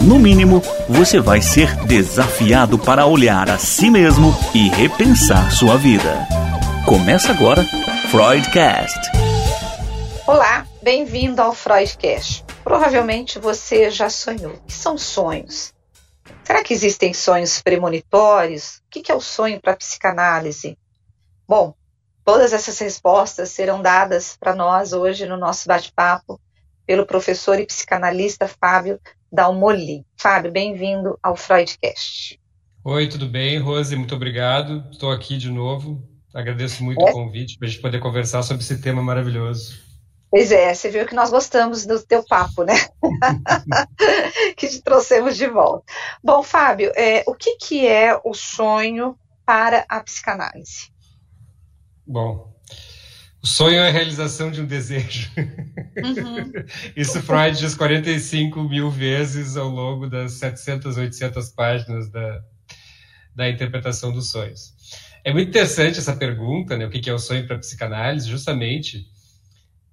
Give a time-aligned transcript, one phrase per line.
[0.00, 6.26] no mínimo, você vai ser desafiado para olhar a si mesmo e repensar sua vida.
[6.84, 7.64] Começa agora,
[8.10, 9.10] Freudcast.
[10.26, 12.44] Olá, bem-vindo ao Freudcast.
[12.62, 14.52] Provavelmente você já sonhou.
[14.52, 15.72] O que são sonhos?
[16.44, 18.78] Será que existem sonhos premonitórios?
[18.78, 20.78] O que é o sonho para a psicanálise?
[21.48, 21.74] Bom,
[22.24, 26.40] todas essas respostas serão dadas para nós hoje no nosso bate-papo
[26.86, 29.00] pelo professor e psicanalista Fábio
[29.36, 30.06] Dalmoli.
[30.16, 32.40] Fábio, bem-vindo ao Freudcast.
[32.82, 33.94] Oi, tudo bem, Rose?
[33.94, 34.82] Muito obrigado.
[34.90, 36.02] Estou aqui de novo.
[36.32, 37.10] Agradeço muito é.
[37.10, 39.78] o convite para a gente poder conversar sobre esse tema maravilhoso.
[40.30, 42.72] Pois é, você viu que nós gostamos do teu papo, né?
[44.56, 45.84] que te trouxemos de volta.
[46.24, 50.90] Bom, Fábio, é, o que, que é o sonho para a psicanálise?
[52.06, 52.55] Bom,
[53.46, 55.30] sonho é a realização de um desejo.
[55.36, 56.52] Uhum.
[56.96, 62.42] Isso Freud diz 45 mil vezes ao longo das 700, 800 páginas da,
[63.34, 64.74] da interpretação dos sonhos.
[65.24, 66.86] É muito interessante essa pergunta, né?
[66.86, 69.06] O que é o sonho para a psicanálise, justamente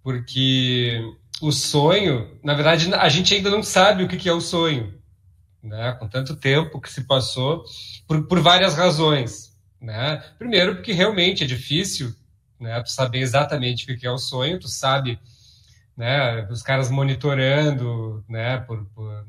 [0.04, 1.02] porque
[1.42, 4.94] o sonho, na verdade, a gente ainda não sabe o que é o sonho,
[5.62, 5.94] né?
[6.00, 7.64] Com tanto tempo que se passou,
[8.08, 10.22] por, por várias razões, né?
[10.38, 12.14] Primeiro, porque realmente é difícil,
[12.64, 12.82] né?
[12.82, 15.20] Tu saber exatamente o que é o sonho, tu sabe,
[15.96, 16.48] né?
[16.50, 18.58] Os caras monitorando, né?
[18.58, 19.26] Por, por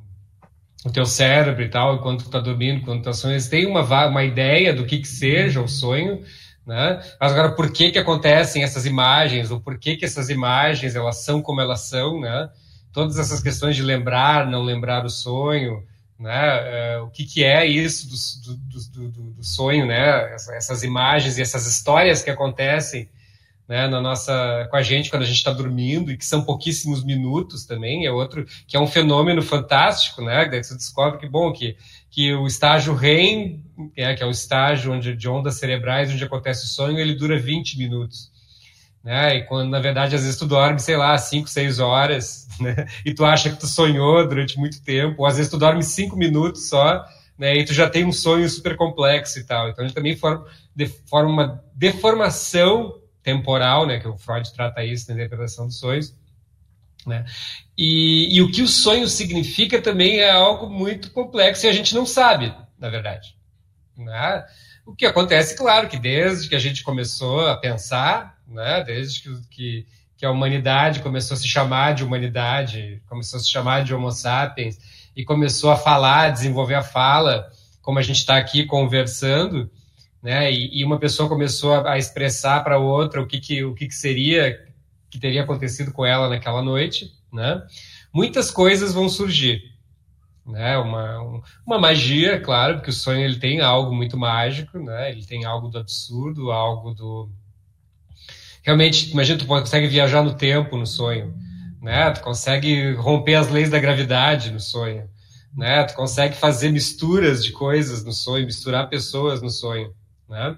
[0.84, 3.66] o teu cérebro e tal, enquanto tu tá dormindo, quando tu tá sonhando, eles têm
[3.66, 6.22] uma, uma ideia do que que seja o sonho,
[6.66, 7.00] né?
[7.18, 11.24] Mas agora, por que que acontecem essas imagens, ou por que que essas imagens, elas
[11.24, 12.50] são como elas são, né?
[12.92, 15.82] Todas essas questões de lembrar, não lembrar o sonho,
[16.18, 16.98] né?
[16.98, 18.08] Uh, o que que é isso
[18.44, 20.34] do, do, do, do sonho, né?
[20.34, 23.08] Essas imagens e essas histórias que acontecem,
[23.68, 27.02] né, na nossa com a gente quando a gente está dormindo e que são pouquíssimos
[27.02, 31.52] minutos também é outro que é um fenômeno fantástico né daí você descobre que bom
[31.52, 31.76] que
[32.14, 33.60] que o estágio REM,
[33.96, 37.36] é, que é o estágio onde, de ondas cerebrais, onde acontece o sonho, ele dura
[37.36, 38.30] 20 minutos.
[39.02, 39.38] Né?
[39.38, 42.86] E quando, na verdade, às vezes tu dorme, sei lá, 5, 6 horas, né?
[43.04, 46.16] E tu acha que tu sonhou durante muito tempo, ou às vezes tu dorme 5
[46.16, 47.04] minutos só,
[47.36, 47.56] né?
[47.56, 49.68] E tu já tem um sonho super complexo e tal.
[49.68, 53.98] Então, ele também forma, de, forma uma deformação temporal, né?
[53.98, 56.14] Que o Freud trata isso na interpretação dos sonhos,
[57.04, 57.24] né?
[57.76, 61.94] E, e, o que o sonho significa também é algo muito complexo e a gente
[61.94, 63.34] não sabe, na verdade.
[63.96, 64.44] Né?
[64.86, 69.48] O que acontece, claro, que desde que a gente começou a pensar, né, desde que,
[69.50, 69.86] que,
[70.18, 74.10] que, a humanidade começou a se chamar de humanidade, começou a se chamar de Homo
[74.10, 74.78] sapiens
[75.16, 79.70] e começou a falar, a desenvolver a fala, como a gente está aqui conversando,
[80.24, 83.74] né, e, e, uma pessoa começou a, a expressar para outra o que, que, o
[83.74, 84.58] que, que seria
[85.10, 87.62] que teria acontecido com ela naquela noite, né?
[88.10, 89.74] Muitas coisas vão surgir,
[90.46, 90.78] né?
[90.78, 95.10] Uma, uma magia, claro, porque o sonho ele tem algo muito mágico, né?
[95.10, 97.28] Ele tem algo do absurdo, algo do
[98.62, 101.34] realmente, imagina tu consegue viajar no tempo no sonho,
[101.82, 102.10] né?
[102.12, 105.06] Tu consegue romper as leis da gravidade no sonho,
[105.54, 105.84] né?
[105.84, 109.92] Tu consegue fazer misturas de coisas no sonho, misturar pessoas no sonho,
[110.28, 110.56] né?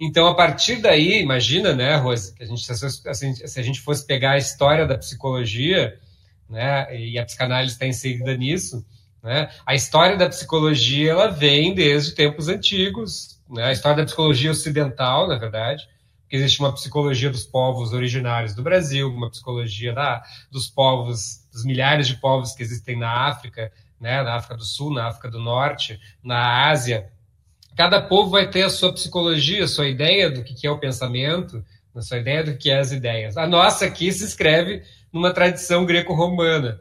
[0.00, 4.32] Então, a partir daí, imagina, né, Rose, que a gente, se a gente fosse pegar
[4.32, 5.98] a história da psicologia,
[6.48, 8.84] né, e a psicanálise está inserida nisso,
[9.22, 14.50] né, a história da psicologia ela vem desde tempos antigos, né, a história da psicologia
[14.50, 15.88] ocidental, na verdade,
[16.22, 21.64] porque existe uma psicologia dos povos originários do Brasil, uma psicologia da, dos povos, dos
[21.64, 25.40] milhares de povos que existem na África, né, na África do Sul, na África do
[25.40, 27.10] Norte, na Ásia,
[27.78, 31.64] Cada povo vai ter a sua psicologia, a sua ideia do que é o pensamento,
[31.94, 33.36] a sua ideia do que é as ideias.
[33.36, 34.82] A nossa aqui se escreve
[35.12, 36.80] numa tradição greco-romana,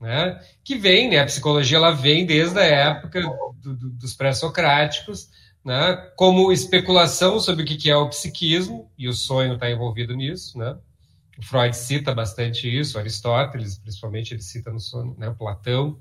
[0.00, 0.40] né?
[0.62, 1.18] que vem, né?
[1.18, 5.28] a psicologia ela vem desde a época do, do, dos pré-socráticos,
[5.64, 5.96] né?
[6.14, 10.56] como especulação sobre o que é o psiquismo, e o sonho está envolvido nisso.
[10.56, 10.78] Né?
[11.36, 15.34] O Freud cita bastante isso, Aristóteles, principalmente, ele cita no sonho, né?
[15.36, 15.98] Platão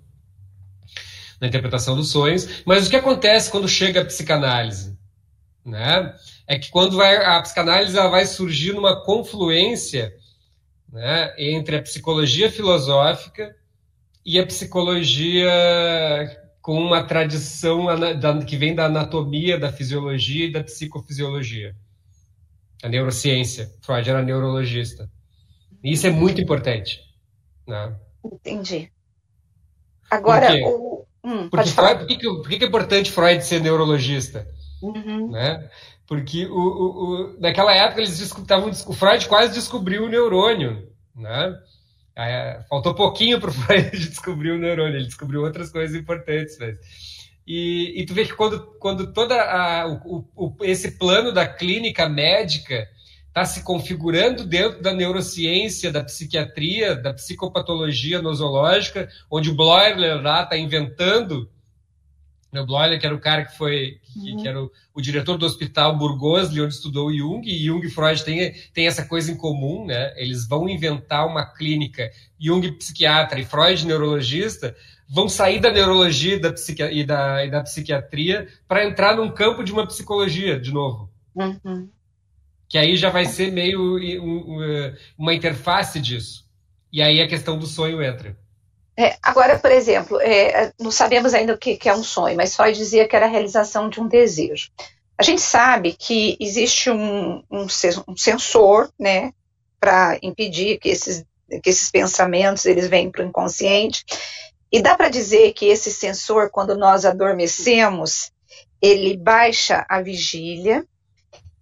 [1.39, 2.63] na interpretação dos sonhos.
[2.65, 4.97] Mas o que acontece quando chega a psicanálise?
[5.65, 6.15] Né?
[6.47, 10.13] É que quando vai, a psicanálise ela vai surgir numa confluência
[10.91, 13.55] né, entre a psicologia filosófica
[14.25, 15.49] e a psicologia
[16.61, 17.85] com uma tradição
[18.45, 21.73] que vem da anatomia, da fisiologia e da psicofisiologia.
[22.83, 23.71] A neurociência.
[23.81, 25.09] Freud era neurologista.
[25.81, 26.99] E isso é muito importante.
[27.65, 27.95] Né?
[28.23, 28.91] Entendi.
[30.11, 31.06] Agora, o...
[31.27, 34.47] hum, Porque Freud, por, que, por que é importante Freud ser neurologista?
[34.81, 35.31] Uhum.
[35.31, 35.69] Né?
[36.07, 38.69] Porque o, o, o, naquela época eles estavam.
[38.69, 40.87] O Freud quase descobriu o neurônio.
[41.15, 41.55] Né?
[42.15, 46.57] É, faltou pouquinho para o Freud descobrir o neurônio, ele descobriu outras coisas importantes.
[46.59, 46.77] Mas...
[47.45, 49.33] E, e tu vê que quando, quando todo
[50.63, 52.87] esse plano da clínica médica
[53.27, 60.43] está se configurando dentro da neurociência, da psiquiatria, da psicopatologia nosológica, onde o Bloiler lá
[60.43, 61.49] está inventando
[62.59, 64.41] o Bloiler, que era o cara que foi que, uhum.
[64.41, 68.23] que era o, o, diretor do hospital Burgosli, onde estudou Jung, e Jung e Freud
[68.23, 70.13] têm, têm essa coisa em comum, né?
[70.15, 72.09] Eles vão inventar uma clínica,
[72.39, 74.75] Jung psiquiatra e Freud neurologista,
[75.07, 76.53] vão sair da neurologia e da,
[76.91, 81.09] e da, e da psiquiatria para entrar num campo de uma psicologia, de novo.
[81.35, 81.89] Uhum.
[82.69, 83.97] Que aí já vai ser meio
[85.17, 86.45] uma interface disso.
[86.91, 88.37] E aí a questão do sonho entra.
[88.99, 92.55] É, agora, por exemplo, é, não sabemos ainda o que, que, é um sonho, mas
[92.55, 94.71] Freud dizia que era a realização de um desejo.
[95.15, 97.67] A gente sabe que existe um, um,
[98.07, 99.31] um sensor, né,
[99.79, 101.23] para impedir que esses,
[101.61, 104.03] que esses pensamentos eles venham para o inconsciente.
[104.71, 108.31] E dá para dizer que esse sensor, quando nós adormecemos,
[108.81, 110.85] ele baixa a vigília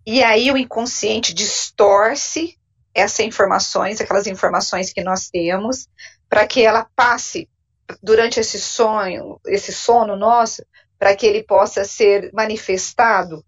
[0.05, 2.57] e aí o inconsciente distorce
[2.93, 5.87] essas informações, aquelas informações que nós temos,
[6.29, 7.49] para que ela passe
[8.01, 10.65] durante esse sonho, esse sono nosso,
[10.97, 13.43] para que ele possa ser manifestado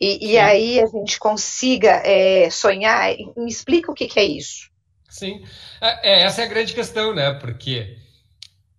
[0.00, 3.14] e, e aí a gente consiga é, sonhar.
[3.36, 4.70] Me explica o que, que é isso.
[5.08, 5.44] Sim,
[5.80, 7.32] é, é essa é a grande questão, né?
[7.34, 7.96] Porque,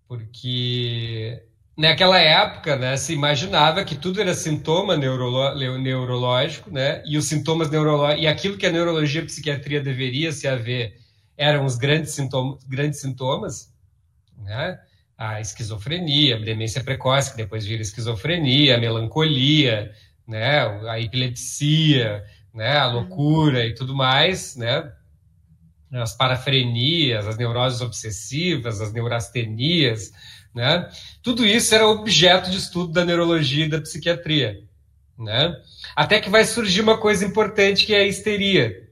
[0.08, 1.42] porque
[1.80, 7.02] naquela época, né, se imaginava que tudo era sintoma neurolo neurológico, né?
[7.06, 10.94] E os sintomas neurológicos e aquilo que a neurologia e a psiquiatria deveria se haver
[11.38, 13.72] eram os grandes sintomas, grandes sintomas,
[14.36, 14.78] né?
[15.16, 19.90] A esquizofrenia, a demência precoce, que depois vira esquizofrenia, a melancolia,
[20.28, 20.60] né?
[20.86, 22.22] A epilepsia,
[22.52, 22.76] né?
[22.76, 24.92] A loucura e tudo mais, né?
[25.92, 30.12] As parafrenias, as neuroses obsessivas, as neurastenias,
[30.54, 30.88] né?
[31.22, 34.60] Tudo isso era objeto de estudo da neurologia e da psiquiatria,
[35.18, 35.54] né?
[35.94, 38.88] Até que vai surgir uma coisa importante que é a histeria,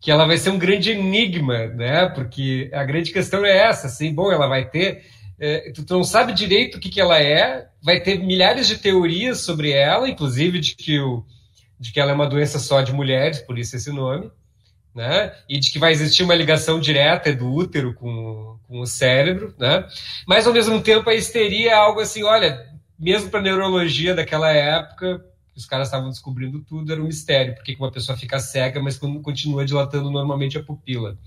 [0.00, 2.06] que ela vai ser um grande enigma, né?
[2.08, 5.04] Porque a grande questão é essa, assim, bom, ela vai ter,
[5.38, 9.40] é, tu, não sabe direito o que, que ela é, vai ter milhares de teorias
[9.40, 11.24] sobre ela, inclusive de que, o,
[11.78, 14.30] de que ela é uma doença só de mulheres, por isso esse nome,
[14.94, 15.32] né?
[15.48, 19.86] E de que vai existir uma ligação direta do útero com, com o cérebro, né?
[20.26, 22.66] Mas ao mesmo tempo a histeria é algo assim, olha,
[22.98, 25.24] mesmo para neurologia daquela época,
[25.56, 27.54] os caras estavam descobrindo tudo, era um mistério.
[27.54, 31.18] Por que uma pessoa fica cega, mas continua dilatando normalmente a pupila?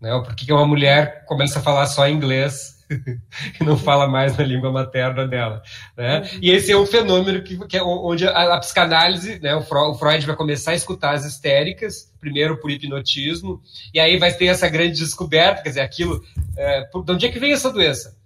[0.00, 0.14] Né?
[0.14, 2.78] Ou por que uma mulher começa a falar só inglês
[3.60, 5.62] e não fala mais na língua materna dela?
[5.96, 6.20] Né?
[6.20, 6.38] Uhum.
[6.42, 9.54] E esse é um fenômeno que, que é onde a, a psicanálise, né?
[9.54, 13.62] o, Freud, o Freud vai começar a escutar as histéricas, primeiro por hipnotismo,
[13.92, 16.24] e aí vai ter essa grande descoberta, quer dizer, aquilo...
[16.56, 18.16] É, por, de onde é que vem essa doença?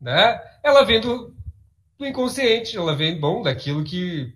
[0.00, 0.40] Né?
[0.62, 1.34] Ela vem do,
[1.98, 4.32] do inconsciente, ela vem, bom, daquilo que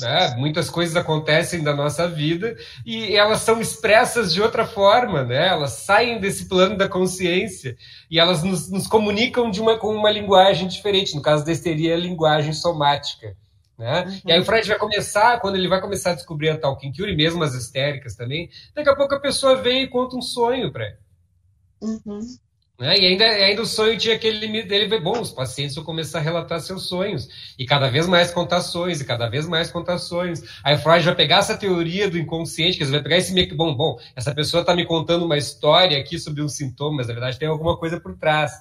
[0.00, 0.34] né?
[0.38, 5.48] Muitas coisas acontecem da nossa vida e elas são expressas de outra forma, né?
[5.48, 7.76] Elas saem desse plano da consciência
[8.10, 11.14] e elas nos, nos comunicam de uma, com uma linguagem diferente.
[11.14, 13.36] No caso da histeria, a linguagem somática.
[13.78, 14.04] Né?
[14.04, 14.20] Uhum.
[14.26, 17.12] E aí o Freud vai começar, quando ele vai começar a descobrir a talking cure,
[17.12, 20.70] e mesmo as histéricas também, daqui a pouco a pessoa vem e conta um sonho
[20.70, 20.96] para ele.
[21.80, 22.20] Uhum.
[22.78, 22.96] Né?
[22.98, 26.22] E ainda, ainda o sonho tinha aquele limite dele, bom, os pacientes vão começar a
[26.22, 30.42] relatar seus sonhos, e cada vez mais contações, e cada vez mais contações.
[30.64, 33.74] Aí Freud vai pegar essa teoria do inconsciente, que vai pegar esse meio que, bom,
[33.74, 37.38] bom, essa pessoa está me contando uma história aqui sobre um sintoma, mas na verdade
[37.38, 38.52] tem alguma coisa por trás.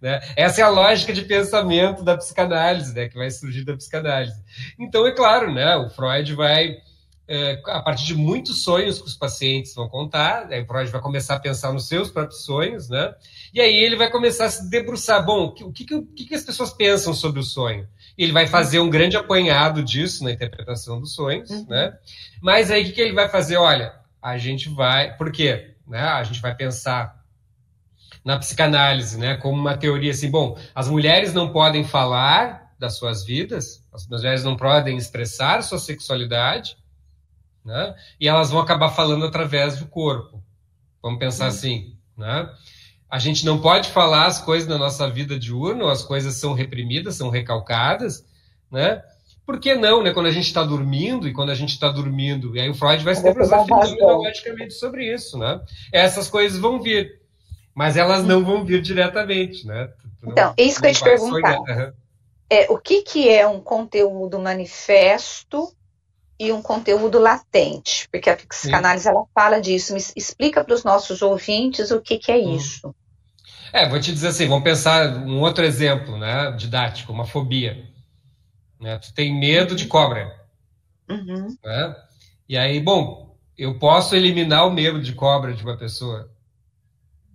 [0.00, 0.20] Né?
[0.36, 4.40] Essa é a lógica de pensamento da psicanálise, né, que vai surgir da psicanálise.
[4.78, 6.76] Então, é claro, né, o Freud vai
[7.26, 11.00] é, a partir de muitos sonhos que os pacientes vão contar, aí o Freud vai
[11.00, 13.14] começar a pensar nos seus próprios sonhos, né?
[13.52, 15.24] E aí ele vai começar a se debruçar.
[15.24, 17.88] Bom, o que, o que, que as pessoas pensam sobre o sonho?
[18.16, 21.66] Ele vai fazer um grande apanhado disso na interpretação dos sonhos, uhum.
[21.68, 21.96] né?
[22.42, 23.56] Mas aí o que, que ele vai fazer?
[23.56, 25.16] Olha, a gente vai.
[25.16, 25.74] Por quê?
[25.86, 26.00] Né?
[26.00, 27.23] A gente vai pensar
[28.24, 29.36] na psicanálise, né?
[29.36, 34.42] Como uma teoria assim, bom, as mulheres não podem falar das suas vidas, as mulheres
[34.42, 36.76] não podem expressar sua sexualidade,
[37.64, 37.94] né?
[38.18, 40.42] E elas vão acabar falando através do corpo.
[41.02, 41.50] Vamos pensar uhum.
[41.50, 42.48] assim, né?
[43.14, 47.14] a gente não pode falar as coisas na nossa vida diurna, as coisas são reprimidas,
[47.14, 48.26] são recalcadas,
[48.68, 49.04] né?
[49.46, 50.12] Por que não, né?
[50.12, 53.04] Quando a gente está dormindo e quando a gente está dormindo, e aí o Freud
[53.04, 55.60] vai se debruçar fenomenologicamente sobre isso, né?
[55.92, 57.20] Essas coisas vão vir,
[57.74, 59.90] mas elas não vão vir diretamente, né?
[60.22, 61.58] então, isso que eu ia te perguntar.
[61.58, 61.92] Uhum.
[62.48, 65.72] É, o que, que é um conteúdo manifesto
[66.38, 68.08] e um conteúdo latente?
[68.10, 69.96] Porque a psicanálise ela fala disso.
[70.14, 72.54] Explica para os nossos ouvintes o que, que é hum.
[72.54, 72.94] isso.
[73.72, 77.84] É, vou te dizer assim, vamos pensar um outro exemplo, né, didático, uma fobia.
[78.80, 78.98] Né?
[78.98, 80.32] Tu tem medo de cobra.
[81.08, 81.56] Uhum.
[81.64, 81.96] Né?
[82.48, 86.30] E aí, bom, eu posso eliminar o medo de cobra de uma pessoa,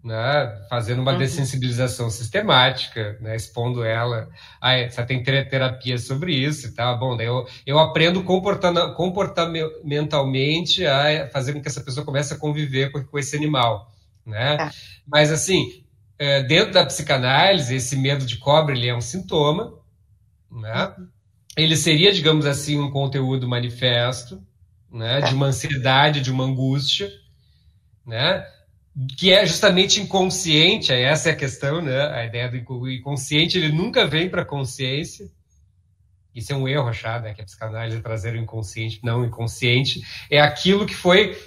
[0.03, 0.65] né?
[0.69, 1.17] fazendo uma uhum.
[1.17, 3.35] dessensibilização sistemática, né?
[3.35, 4.29] expondo ela.
[4.61, 6.97] Ah, você tem terapia sobre isso tal.
[6.97, 13.03] Bom, eu, eu aprendo comportamentalmente a fazer com que essa pessoa comece a conviver com,
[13.03, 13.91] com esse animal.
[14.25, 14.57] Né?
[14.57, 14.71] Tá.
[15.07, 15.83] Mas, assim,
[16.17, 19.73] é, dentro da psicanálise, esse medo de cobra ele é um sintoma,
[20.51, 20.93] né?
[20.97, 21.07] Uhum
[21.61, 24.41] ele seria, digamos assim, um conteúdo manifesto,
[24.91, 27.11] né, de uma ansiedade, de uma angústia,
[28.05, 28.45] né,
[29.17, 34.05] que é justamente inconsciente, essa é a questão, né, a ideia do inconsciente, ele nunca
[34.05, 35.29] vem para a consciência,
[36.35, 39.25] isso é um erro achado, né, que a psicanálise é trazer o inconsciente, não o
[39.25, 41.37] inconsciente, é aquilo que foi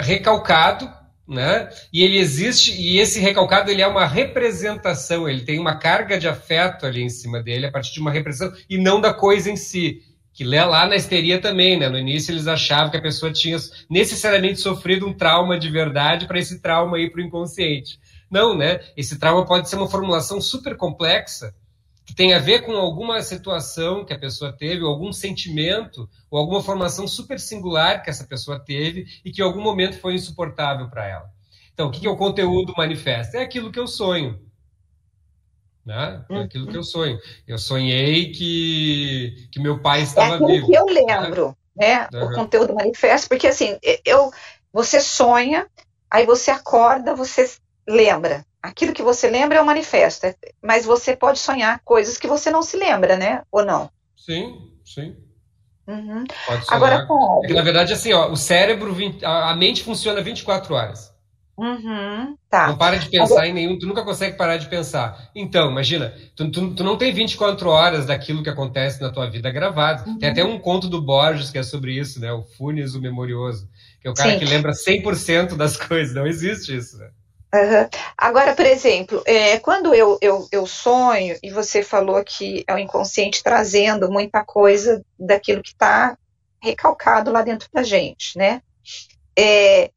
[0.00, 0.90] recalcado
[1.26, 1.70] né?
[1.92, 6.28] E ele existe e esse recalcado ele é uma representação, ele tem uma carga de
[6.28, 9.56] afeto ali em cima dele a partir de uma representação e não da coisa em
[9.56, 10.02] si.
[10.34, 11.88] Que lá na histeria também, né?
[11.88, 13.56] No início eles achavam que a pessoa tinha
[13.88, 18.00] necessariamente sofrido um trauma de verdade para esse trauma ir para o inconsciente.
[18.28, 18.80] Não, né?
[18.96, 21.54] Esse trauma pode ser uma formulação super complexa
[22.04, 26.38] que tem a ver com alguma situação que a pessoa teve, ou algum sentimento, ou
[26.38, 30.88] alguma formação super singular que essa pessoa teve e que em algum momento foi insuportável
[30.90, 31.30] para ela.
[31.72, 33.38] Então, o que, é o conteúdo manifesta?
[33.38, 34.38] É aquilo que eu sonho.
[35.84, 36.24] Né?
[36.30, 37.18] É aquilo que eu sonho.
[37.46, 40.66] Eu sonhei que, que meu pai estava é vivo.
[40.66, 42.08] que eu lembro, né?
[42.10, 42.22] né?
[42.22, 42.28] Uhum.
[42.28, 44.30] O conteúdo manifesta, porque assim, eu,
[44.72, 45.66] você sonha,
[46.10, 47.50] aí você acorda, você
[47.86, 52.26] lembra aquilo que você lembra é o manifesto, é, mas você pode sonhar coisas que
[52.26, 53.42] você não se lembra, né?
[53.52, 53.90] Ou não?
[54.16, 55.14] Sim, sim.
[55.86, 56.24] Uhum.
[56.46, 56.82] Pode sonhar.
[56.82, 57.06] Agora,
[57.42, 61.13] é que, na verdade, assim, ó, o cérebro, a mente funciona 24 horas.
[61.56, 62.66] Uhum, tá.
[62.66, 63.48] Não para de pensar Agora...
[63.48, 65.30] em nenhum, tu nunca consegue parar de pensar.
[65.34, 69.50] Então, imagina, tu, tu, tu, não tem 24 horas daquilo que acontece na tua vida
[69.50, 70.08] gravado.
[70.08, 70.18] Uhum.
[70.18, 72.32] Tem até um conto do Borges que é sobre isso, né?
[72.32, 73.68] O Funes, o Memorioso.
[74.00, 74.38] Que é o cara Sim.
[74.40, 76.14] que lembra 100% das coisas.
[76.14, 77.08] Não existe isso, né?
[77.54, 77.88] Uhum.
[78.18, 82.78] Agora, por exemplo, é, quando eu, eu, eu, sonho, e você falou que é o
[82.78, 86.18] inconsciente trazendo muita coisa daquilo que está
[86.60, 88.60] recalcado lá dentro da gente, né?
[89.38, 89.92] É,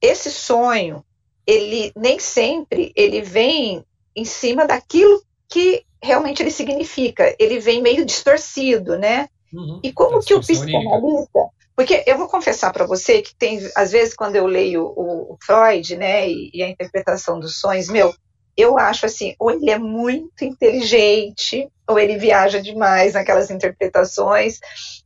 [0.00, 1.04] esse sonho,
[1.46, 3.84] ele nem sempre ele vem
[4.14, 9.28] em cima daquilo que realmente ele significa, ele vem meio distorcido, né?
[9.52, 9.80] Uhum.
[9.82, 14.14] E como que o psicanalista, porque eu vou confessar para você que tem, às vezes,
[14.14, 18.14] quando eu leio o, o Freud, né, e, e, a interpretação dos sonhos, meu,
[18.56, 24.58] eu acho assim, ou ele é muito inteligente, ou ele viaja demais naquelas interpretações,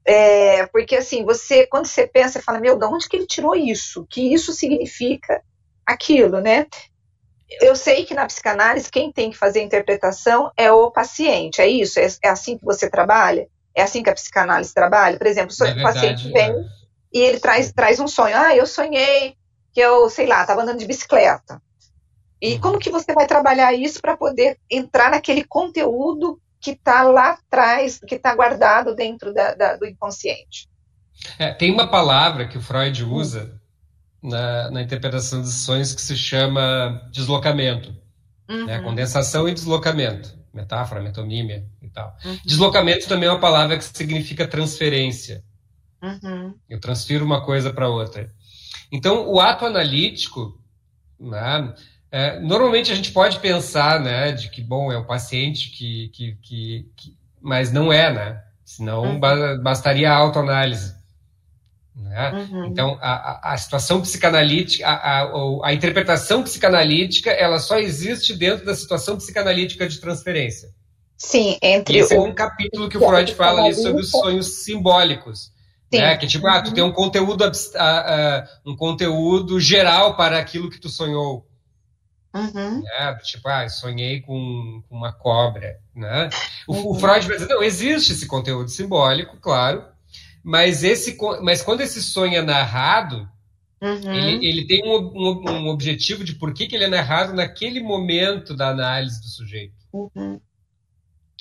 [0.06, 3.54] é, porque assim, você, quando você pensa, você fala, meu, de onde que ele tirou
[3.54, 4.06] isso?
[4.08, 5.42] Que isso significa
[5.84, 6.66] aquilo, né?
[7.60, 11.66] Eu sei que na psicanálise quem tem que fazer a interpretação é o paciente, é
[11.66, 11.98] isso?
[11.98, 13.48] É, é assim que você trabalha?
[13.74, 15.18] É assim que a psicanálise trabalha?
[15.18, 16.64] Por exemplo, o paciente vem é.
[17.12, 18.36] e ele traz, traz um sonho.
[18.36, 19.34] Ah, eu sonhei
[19.72, 21.60] que eu, sei lá, estava andando de bicicleta.
[22.40, 22.60] E uhum.
[22.60, 27.98] como que você vai trabalhar isso para poder entrar naquele conteúdo que está lá atrás,
[28.06, 30.68] que está guardado dentro da, da, do inconsciente?
[31.38, 33.60] É, tem uma palavra que o Freud usa
[34.22, 37.90] na, na interpretação dos sonhos que se chama deslocamento.
[38.48, 38.54] Né?
[38.54, 38.66] Uhum.
[38.66, 38.80] Né?
[38.80, 42.16] Condensação e deslocamento metáfora, metonímia e tal.
[42.24, 42.38] Uhum.
[42.44, 45.44] Deslocamento também é uma palavra que significa transferência.
[46.02, 46.54] Uhum.
[46.68, 48.32] Eu transfiro uma coisa para outra.
[48.90, 50.58] Então, o ato analítico,
[51.18, 51.74] né,
[52.12, 56.36] é, normalmente a gente pode pensar, né, de que, bom, é o paciente que, que,
[56.42, 58.42] que, que mas não é, né?
[58.64, 59.20] Senão uhum.
[59.62, 60.94] bastaria a autoanálise.
[61.94, 62.30] Né?
[62.32, 62.66] Uhum.
[62.66, 65.30] Então, a, a, situação psicanalítica, a, a,
[65.64, 70.70] a, interpretação psicanalítica, ela só existe dentro da situação psicanalítica de transferência.
[71.16, 72.18] Sim, entre Esse o...
[72.18, 75.52] é um capítulo que o Freud fala ali sobre os sonhos simbólicos.
[75.92, 76.16] Né?
[76.16, 77.44] Que tipo, ah, tu tem um conteúdo,
[78.64, 81.49] um conteúdo geral para aquilo que tu sonhou.
[82.34, 82.82] Uhum.
[82.82, 83.18] Né?
[83.22, 85.78] Tipo, ah, sonhei com, com uma cobra.
[85.94, 86.30] Né?
[86.66, 86.90] O, uhum.
[86.90, 89.84] o Freud vai dizer, não, existe esse conteúdo simbólico, claro,
[90.42, 93.28] mas, esse, mas quando esse sonho é narrado,
[93.82, 94.12] Uhum.
[94.12, 97.80] Ele, ele tem um, um, um, objetivo de por que, que ele é narrado naquele
[97.80, 99.74] momento da análise do sujeito.
[99.90, 100.38] Uhum.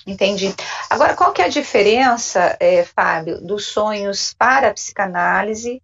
[0.08, 0.56] Entendi.
[0.90, 5.82] Agora, qual que é a diferença, é, Fábio, dos sonhos para a psicanálise?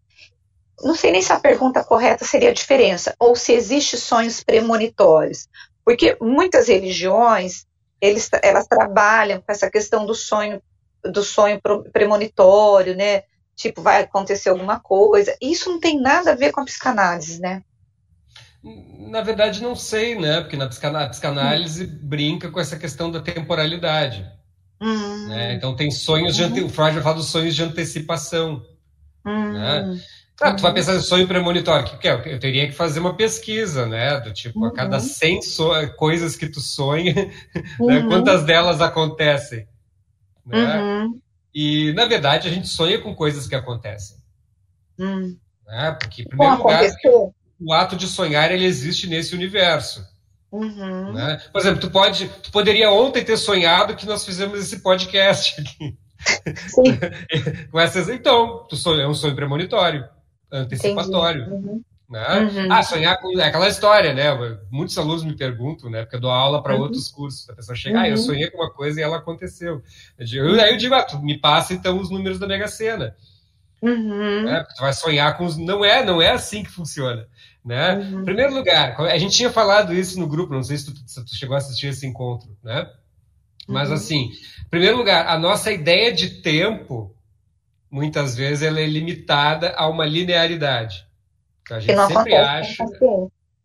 [0.82, 5.48] Não sei nem se a pergunta correta seria a diferença, ou se existe sonhos premonitórios.
[5.84, 7.66] Porque muitas religiões,
[8.02, 10.62] eles, elas trabalham com essa questão do sonho,
[11.04, 13.24] do sonho premonitório, né?
[13.56, 15.36] tipo, vai acontecer alguma coisa.
[15.42, 17.64] Isso não tem nada a ver com a psicanálise, né?
[19.00, 20.42] Na verdade, não sei, né?
[20.42, 22.00] Porque na psicanálise, a psicanálise hum.
[22.02, 24.26] brinca com essa questão da temporalidade.
[24.82, 25.28] Hum.
[25.28, 25.54] Né?
[25.54, 26.62] Então, tem sonhos de ante...
[26.62, 28.66] O Freud vai falar dos sonhos de antecipação.
[29.26, 29.54] Hum.
[29.54, 30.00] Né?
[30.42, 31.88] Ah, tu vai pensar em sonho premonitório.
[31.88, 32.14] O que, é?
[32.26, 34.20] Eu teria que fazer uma pesquisa, né?
[34.20, 34.66] Do tipo, uhum.
[34.66, 35.70] a cada 100 so...
[35.96, 37.32] coisas que tu sonha, né?
[37.80, 37.88] uhum.
[37.88, 38.02] né?
[38.08, 39.68] quantas delas acontecem?
[40.46, 40.82] Né?
[40.82, 41.20] Uhum.
[41.54, 44.18] E, na verdade, a gente sonha com coisas que acontecem.
[45.00, 45.38] Hum.
[45.66, 45.98] Né?
[46.00, 46.84] Porque, em primeiro lugar,
[47.60, 50.06] o ato de sonhar ele existe nesse universo.
[50.52, 51.14] Uhum.
[51.14, 51.42] Né?
[51.52, 55.98] Por exemplo, tu, pode, tu poderia ontem ter sonhado que nós fizemos esse podcast aqui.
[56.68, 56.98] Sim.
[57.72, 60.08] Com essas, então, tu sonha, é um sonho premonitório,
[60.52, 61.50] antecipatório.
[61.50, 61.82] Uhum.
[62.10, 62.40] Né?
[62.40, 62.72] Uhum.
[62.72, 64.26] Ah, sonhar com é aquela história, né?
[64.70, 66.04] Muitos alunos me perguntam, né?
[66.04, 66.82] Porque eu dou aula para uhum.
[66.82, 67.50] outros cursos.
[67.50, 68.22] A pessoa chega, ah, eu uhum.
[68.22, 69.82] sonhei com uma coisa e ela aconteceu.
[70.18, 73.16] Eu digo, aí eu digo, ah, tu me passa então os números da Mega Sena.
[73.82, 74.48] Uhum.
[74.48, 75.58] É, tu vai sonhar com os.
[75.58, 77.28] Não é, não é assim que funciona.
[77.64, 77.96] Né?
[77.96, 78.22] Uhum.
[78.22, 81.26] Em primeiro lugar, a gente tinha falado isso no grupo, não sei se tu, se
[81.26, 82.88] tu chegou a assistir esse encontro, né?
[83.68, 84.30] Mas assim,
[84.64, 87.15] em primeiro lugar, a nossa ideia de tempo,
[87.96, 91.08] muitas vezes, ela é limitada a uma linearidade.
[91.72, 92.84] A gente sempre acha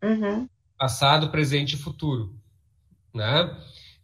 [0.01, 0.47] uhum.
[0.77, 2.33] passado, presente e futuro,
[3.13, 3.53] né?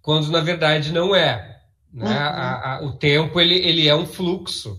[0.01, 1.61] Quando na verdade não é.
[1.93, 2.09] Né?
[2.09, 2.17] Uhum.
[2.17, 4.77] A, a, o tempo ele, ele é um fluxo,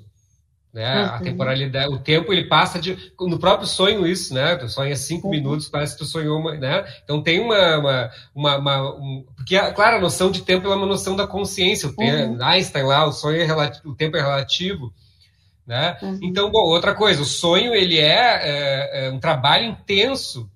[0.70, 1.02] né?
[1.02, 1.08] Uhum.
[1.14, 4.54] A temporalidade, o tempo ele passa de no próprio sonho isso, né?
[4.54, 6.84] Tu sonha cinco minutos, parece que tu sonhou, uma, né?
[7.04, 10.84] Então tem uma, uma, uma, uma um, porque claro, a noção de tempo é uma
[10.84, 11.88] noção da consciência.
[11.88, 12.44] O tempo, uhum.
[12.44, 14.92] Einstein lá, o sonho é relativo, o tempo é relativo.
[15.68, 15.98] Né?
[16.00, 16.18] Uhum.
[16.22, 20.50] Então, bom, outra coisa, o sonho ele é, é, é, um trabalho intenso,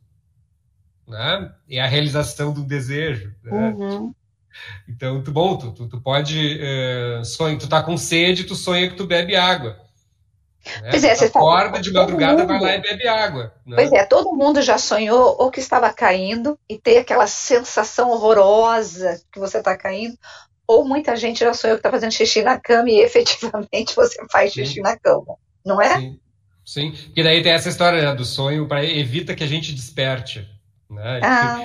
[1.06, 1.52] né?
[1.68, 3.30] É a realização do desejo.
[3.44, 3.52] Né?
[3.52, 4.14] Uhum.
[4.88, 6.58] Então, tu, bom, tu, tu, tu pode
[7.24, 9.78] sonho, tu tá com sede, tu sonha que tu bebe água.
[10.80, 10.90] Né?
[10.90, 13.52] Pois é, você acorda de madrugada, mundo, vai lá e bebe água.
[13.66, 13.76] Né?
[13.76, 19.20] Pois é, todo mundo já sonhou ou que estava caindo e tem aquela sensação horrorosa
[19.30, 20.16] que você está caindo,
[20.66, 24.52] ou muita gente já sonhou que está fazendo xixi na cama e efetivamente você faz
[24.52, 24.80] xixi Sim.
[24.82, 25.98] na cama, não é?
[25.98, 26.18] Sim.
[26.64, 30.48] Sim, e daí tem essa história né, do sonho para evita que a gente desperte.
[30.88, 31.20] Né?
[31.22, 31.58] Ah.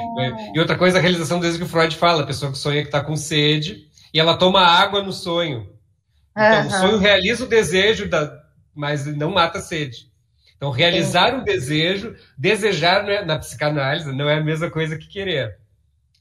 [0.55, 2.87] E outra coisa, a realização desde que o Freud fala, a pessoa que sonha que
[2.87, 5.69] está com sede e ela toma água no sonho.
[6.31, 6.67] Então, uhum.
[6.67, 8.41] o sonho realiza o desejo, da,
[8.73, 10.07] mas não mata a sede.
[10.55, 15.59] Então, realizar um desejo, desejar é, na psicanálise não é a mesma coisa que querer.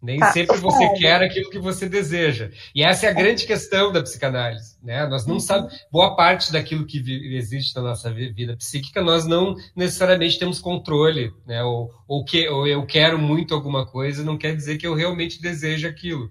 [0.02, 0.32] Nem tá.
[0.32, 2.50] sempre você quer aquilo que você deseja.
[2.74, 4.76] E essa é a grande questão da psicanálise.
[4.82, 5.06] Né?
[5.06, 5.40] Nós não uhum.
[5.40, 6.98] sabemos, boa parte daquilo que
[7.34, 11.32] existe na nossa vida psíquica, nós não necessariamente temos controle.
[11.46, 11.62] Né?
[11.64, 15.40] Ou, ou, que, ou eu quero muito alguma coisa, não quer dizer que eu realmente
[15.40, 16.30] desejo aquilo.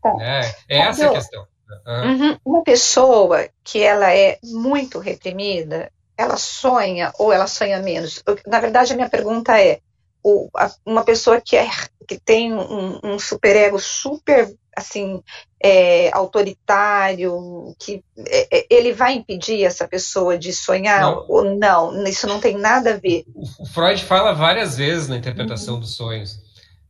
[0.00, 0.14] Tá.
[0.14, 0.40] Né?
[0.68, 1.46] Essa é a questão.
[1.86, 2.38] Uhum.
[2.44, 8.22] Uma pessoa que ela é muito reprimida, ela sonha ou ela sonha menos?
[8.46, 9.80] Na verdade, a minha pergunta é:
[10.22, 11.68] o, a, uma pessoa que, é,
[12.06, 15.22] que tem um, um superego super assim
[15.62, 21.26] é, autoritário que é, é, ele vai impedir essa pessoa de sonhar não.
[21.28, 25.74] ou não isso não tem nada a ver o Freud fala várias vezes na interpretação
[25.74, 25.80] uhum.
[25.80, 26.38] dos sonhos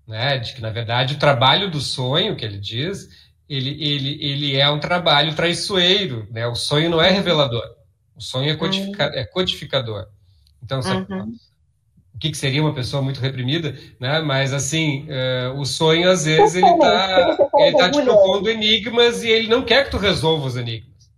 [0.06, 3.08] né de que na verdade o trabalho do sonho que ele diz
[3.48, 7.64] ele, ele, ele é um trabalho traiçoeiro né o sonho não é revelador
[8.14, 9.18] o sonho é, codifica, uhum.
[9.18, 10.06] é codificador
[10.62, 11.51] então uhum o
[12.22, 14.20] que, que, seria uma pessoa muito reprimida, né?
[14.20, 19.28] Mas assim, uh, o sonho às vezes ele está ele tá te propondo enigmas e
[19.28, 21.10] ele não quer que tu resolva os enigmas.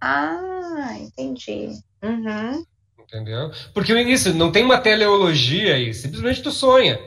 [0.00, 1.70] Ah, entendi.
[2.00, 2.64] Uhum.
[3.00, 3.50] Entendeu?
[3.74, 7.00] Porque isso não tem uma teleologia aí, simplesmente tu sonha.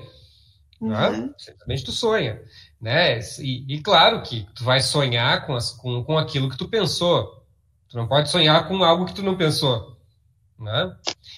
[0.82, 1.08] Né?
[1.08, 1.28] Uhum.
[1.28, 1.34] Né?
[1.38, 2.41] Simplesmente tu sonha.
[2.82, 3.19] Né?
[3.39, 7.45] E, e, claro que tu vai sonhar com, as, com, com aquilo que tu pensou.
[7.88, 9.95] Tu não pode sonhar com algo que tu não pensou.
[10.60, 10.95] Né?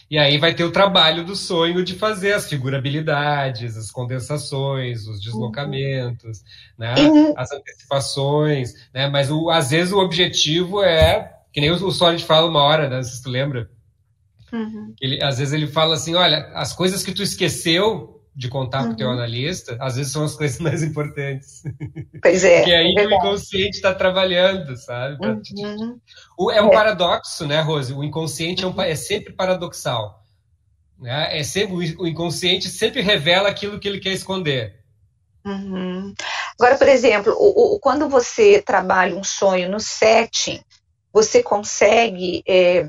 [0.09, 5.21] E aí vai ter o trabalho do sonho de fazer as figurabilidades, as condensações, os
[5.21, 6.45] deslocamentos, uhum.
[6.77, 6.95] né?
[6.95, 7.33] Uhum.
[7.35, 9.09] as antecipações, né?
[9.09, 12.89] Mas o, às vezes o objetivo é, que nem o, o Solid fala uma hora,
[12.89, 13.03] né?
[13.03, 13.69] Se tu lembra.
[14.51, 14.93] Uhum.
[15.01, 18.91] Ele, às vezes ele fala assim, olha, as coisas que tu esqueceu de contar uhum.
[18.91, 21.63] o teu analista, às vezes são as coisas mais importantes.
[22.21, 22.57] Pois é.
[22.59, 25.17] Porque aí é o inconsciente está trabalhando, sabe?
[25.25, 25.99] Uhum.
[26.51, 26.71] É um é.
[26.71, 27.91] paradoxo, né, Rose?
[27.91, 30.23] O inconsciente é, um, é sempre paradoxal.
[30.99, 31.39] Né?
[31.39, 34.83] É sempre o inconsciente sempre revela aquilo que ele quer esconder.
[35.43, 36.13] Uhum.
[36.59, 40.61] Agora, por exemplo, o, o, quando você trabalha um sonho no setting,
[41.11, 42.87] você consegue é,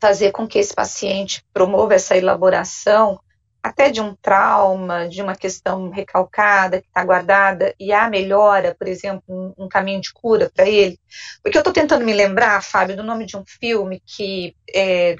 [0.00, 3.20] fazer com que esse paciente promova essa elaboração
[3.64, 8.86] até de um trauma, de uma questão recalcada que está guardada e há melhora, por
[8.86, 11.00] exemplo, um, um caminho de cura para ele.
[11.42, 15.16] Porque eu estou tentando me lembrar, Fábio, do nome de um filme que é,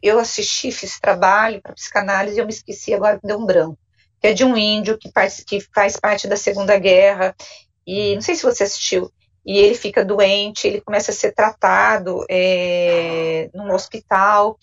[0.00, 3.76] eu assisti, fiz trabalho para psicanálise e eu me esqueci agora deu um branco.
[4.20, 7.34] Que é de um índio que, faz, que faz parte da Segunda Guerra
[7.84, 9.12] e não sei se você assistiu
[9.44, 14.56] e ele fica doente, ele começa a ser tratado é, num hospital,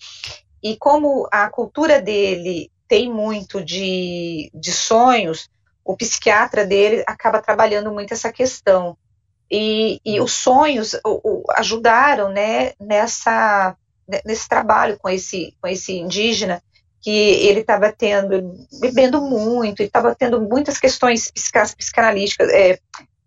[0.62, 5.48] e como a cultura dele tem muito de, de sonhos,
[5.84, 8.98] o psiquiatra dele acaba trabalhando muito essa questão.
[9.48, 13.76] E, e os sonhos o, o, ajudaram né, nessa,
[14.24, 16.60] nesse trabalho com esse, com esse indígena,
[17.00, 21.30] que ele estava tendo, bebendo muito, e estava tendo muitas questões
[21.76, 22.80] psicanalíticas, é,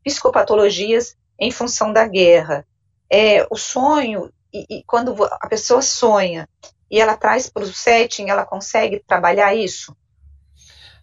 [0.04, 2.68] psicopatologias, em função da guerra.
[3.10, 6.50] É, o sonho, e, e quando a pessoa sonha
[6.90, 9.96] e ela traz para o setting, ela consegue trabalhar isso?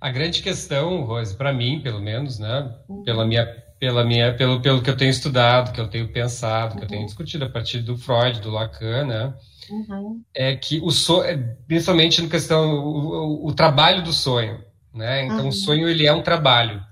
[0.01, 3.03] A grande questão, Rose, para mim, pelo menos, né, uhum.
[3.03, 3.45] pela minha,
[3.79, 6.79] pela minha, pelo, pelo que eu tenho estudado, que eu tenho pensado, uhum.
[6.79, 7.07] que eu tenho uhum.
[7.07, 9.35] discutido a partir do Freud, do Lacan, né,
[9.69, 10.23] uhum.
[10.35, 14.65] é que o sonho, é, principalmente na questão o, o, o, trabalho do sonho,
[14.95, 15.53] né, então o uhum.
[15.53, 16.83] sonho ele é um trabalho,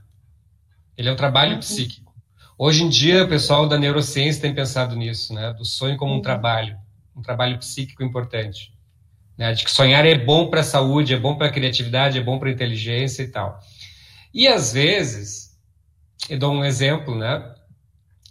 [0.96, 1.60] ele é um trabalho uhum.
[1.60, 2.08] psíquico.
[2.60, 5.52] Hoje em dia, o pessoal da neurociência tem pensado nisso, né?
[5.52, 6.76] Do sonho como um trabalho,
[7.14, 8.72] um trabalho psíquico importante.
[9.38, 9.52] Né?
[9.52, 12.38] De que sonhar é bom para a saúde, é bom para a criatividade, é bom
[12.38, 13.58] para a inteligência e tal.
[14.34, 15.56] E às vezes,
[16.28, 17.54] eu dou um exemplo, né?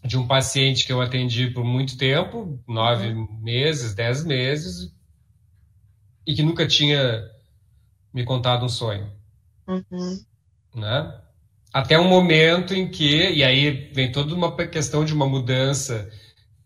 [0.04, 3.40] De um paciente que eu atendi por muito tempo, nove uhum.
[3.42, 4.94] meses, dez meses,
[6.26, 7.24] e que nunca tinha
[8.14, 9.10] me contado um sonho.
[9.68, 10.20] Uhum.
[10.76, 11.22] Né?
[11.78, 16.10] até um momento em que, e aí vem toda uma questão de uma mudança,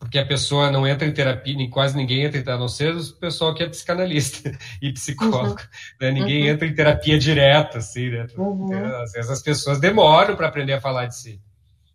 [0.02, 2.68] porque a pessoa não entra em terapia, nem quase ninguém entra em terapia, a não
[2.68, 5.62] ser o pessoal que é psicanalista e psicólogo.
[5.62, 5.68] Uhum.
[6.02, 6.12] Né?
[6.12, 6.50] Ninguém uhum.
[6.50, 8.26] entra em terapia direta, assim, né?
[8.36, 8.74] Uhum.
[9.04, 11.40] Às vezes as pessoas demoram para aprender a falar de si.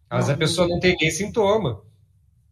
[0.08, 0.38] Às vezes a uhum.
[0.38, 1.82] pessoa não tem nem sintoma.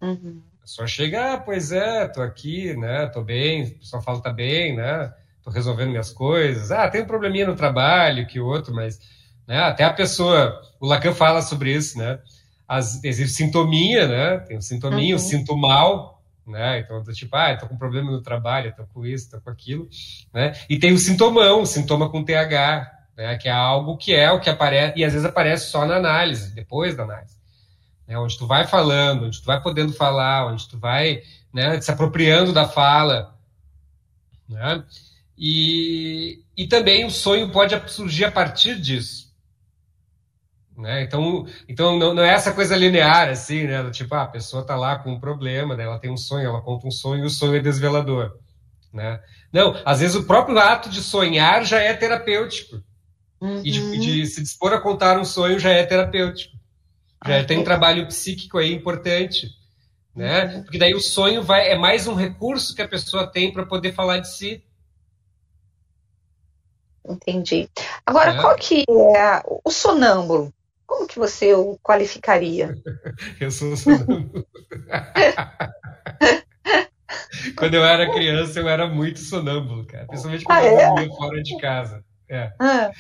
[0.02, 0.42] Uhum.
[0.58, 3.06] A pessoa chega, ah, pois é, tô aqui, né?
[3.06, 5.14] Tô bem, a pessoa fala, tá bem, né?
[5.40, 6.72] Tô resolvendo minhas coisas.
[6.72, 8.98] Ah, tem um probleminha no trabalho, que outro, mas
[9.46, 9.60] né?
[9.60, 12.18] Até a pessoa, o Lacan fala sobre isso, né?
[12.76, 14.38] As, existe sintominha, né?
[14.40, 15.18] Tem um sintominha, uhum.
[15.18, 16.80] sinto mal, né?
[16.80, 19.88] Então, tô tipo, ah, tô com problema no trabalho, tô com isso, tô com aquilo,
[20.32, 20.52] né?
[20.68, 23.37] E tem o sintomão, o sintoma com TH, né?
[23.38, 26.54] Que é algo que é o que aparece, e às vezes aparece só na análise,
[26.54, 27.37] depois da análise.
[28.06, 28.18] Né?
[28.18, 32.52] Onde tu vai falando, onde tu vai podendo falar, onde tu vai né, se apropriando
[32.52, 33.34] da fala,
[34.48, 34.84] né?
[35.37, 39.23] E, e também o sonho pode surgir a partir disso.
[40.76, 41.02] Né?
[41.02, 43.88] Então, então não, não, é essa coisa linear, assim, né?
[43.90, 45.84] Tipo, ah, a pessoa está lá com um problema, né?
[45.84, 48.37] ela tem um sonho, ela conta um sonho e o sonho é desvelador.
[48.92, 49.20] Né?
[49.52, 52.82] Não, às vezes o próprio ato de sonhar já é terapêutico.
[53.40, 53.60] Uhum.
[53.64, 54.00] E de, uhum.
[54.00, 56.56] de, se dispor a contar um sonho já é terapêutico.
[57.24, 59.48] Já ah, tem um trabalho psíquico aí importante.
[60.14, 60.44] Né?
[60.44, 60.62] Uhum.
[60.62, 63.92] Porque daí o sonho vai, é mais um recurso que a pessoa tem para poder
[63.92, 64.64] falar de si.
[67.06, 67.68] Entendi.
[68.04, 68.40] Agora, é.
[68.40, 70.52] qual que é o sonâmbulo?
[70.94, 72.80] Como que você o qualificaria?
[73.40, 74.46] eu sou sonâmbulo.
[77.59, 80.07] quando eu era criança, eu era muito sonâmbulo, cara.
[80.07, 81.16] Principalmente quando ah, eu dormia é?
[81.16, 82.04] fora de casa.
[82.28, 82.52] É.
[82.61, 82.92] Ah.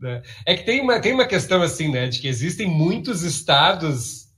[0.00, 0.22] Né?
[0.46, 2.08] É que tem uma, tem uma questão assim, né?
[2.08, 4.28] De que existem muitos estados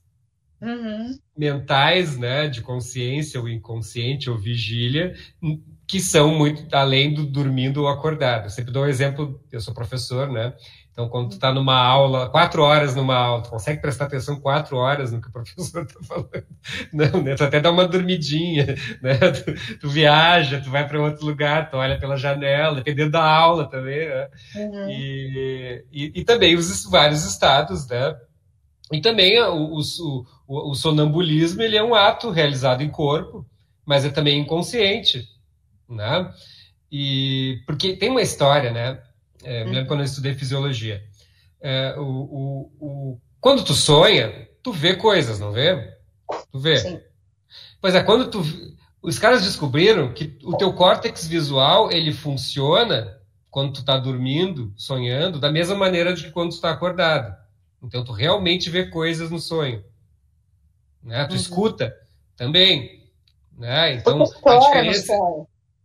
[0.61, 1.17] uhum.
[1.37, 2.49] mentais, né?
[2.49, 5.15] De consciência ou inconsciente ou vigília
[5.87, 8.45] que são muito além do dormindo ou acordado.
[8.45, 10.53] Eu sempre dou um exemplo, eu sou professor, né?
[10.95, 14.77] Então, quando tu está numa aula, quatro horas numa aula, tu consegue prestar atenção quatro
[14.77, 16.45] horas no que o professor está falando.
[16.93, 17.35] Não, né?
[17.35, 18.65] Tu até dá uma dormidinha,
[19.01, 19.17] né?
[19.17, 23.69] Tu, tu viaja, tu vai para outro lugar, tu olha pela janela, dependendo da aula
[23.69, 24.29] também, né?
[24.55, 24.89] Uhum.
[24.89, 28.15] E, e, e, também os vários estados, né?
[28.89, 29.81] E também o, o,
[30.47, 33.45] o, o sonambulismo, ele é um ato realizado em corpo,
[33.85, 35.27] mas é também inconsciente,
[35.89, 36.31] né?
[36.89, 38.97] E porque tem uma história, né?
[39.43, 39.87] É, me lembro uhum.
[39.87, 41.03] quando eu estudei fisiologia.
[41.61, 45.95] É, o, o, o, quando tu sonha, tu vê coisas, não vê?
[46.51, 46.77] Tu vê.
[46.77, 47.01] Sim.
[47.81, 48.41] Pois é, quando tu.
[49.01, 53.15] Os caras descobriram que o teu córtex visual ele funciona
[53.51, 57.35] quando tu está dormindo, sonhando, da mesma maneira de que quando tu está acordado.
[57.81, 59.83] Então tu realmente vê coisas no sonho.
[61.03, 61.23] Né?
[61.25, 61.37] Tu uhum.
[61.37, 61.95] escuta
[62.35, 63.07] também.
[63.57, 63.93] Né?
[63.93, 65.13] Então, a diferença.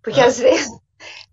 [0.02, 0.26] Porque ah.
[0.26, 0.70] às vezes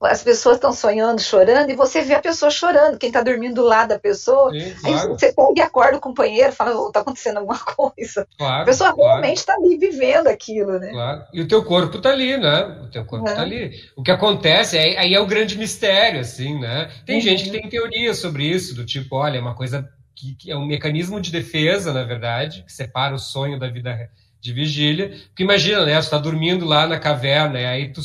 [0.01, 3.85] as pessoas estão sonhando, chorando, e você vê a pessoa chorando, quem está dormindo lá
[3.85, 4.51] da pessoa.
[4.51, 4.97] Sim, claro.
[4.97, 8.27] Aí você pega e acorda o companheiro fala, está oh, tá acontecendo alguma coisa.
[8.37, 9.09] Claro, a pessoa claro.
[9.09, 10.89] realmente está ali vivendo aquilo, né?
[10.91, 11.23] Claro.
[11.33, 12.81] E o teu corpo está ali, né?
[12.83, 13.71] O teu corpo está ali.
[13.95, 16.89] O que acontece, aí, aí é o grande mistério, assim, né?
[17.05, 17.21] Tem uhum.
[17.21, 20.57] gente que tem teoria sobre isso, do tipo, olha, é uma coisa que, que, é
[20.57, 25.09] um mecanismo de defesa, na verdade, que separa o sonho da vida de vigília.
[25.27, 25.93] Porque imagina, né?
[25.93, 28.01] Você está dormindo lá na caverna, e aí tu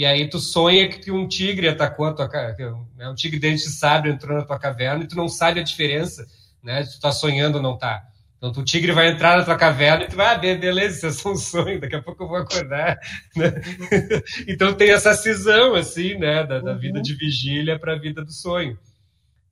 [0.00, 2.26] e aí tu sonha que um tigre atacou a tua
[2.96, 5.62] né, um tigre dente de sabre entrou na tua caverna e tu não sabe a
[5.62, 6.26] diferença,
[6.62, 6.82] né?
[6.82, 8.02] Se tu tá sonhando ou não tá.
[8.38, 11.12] Então o tigre vai entrar na tua caverna e tu vai, ah, beleza, isso é
[11.12, 12.98] só um sonho, daqui a pouco eu vou acordar.
[13.36, 13.52] Né?
[14.48, 17.02] então tem essa cisão, assim, né, da, da vida uhum.
[17.02, 18.78] de vigília para a vida do sonho.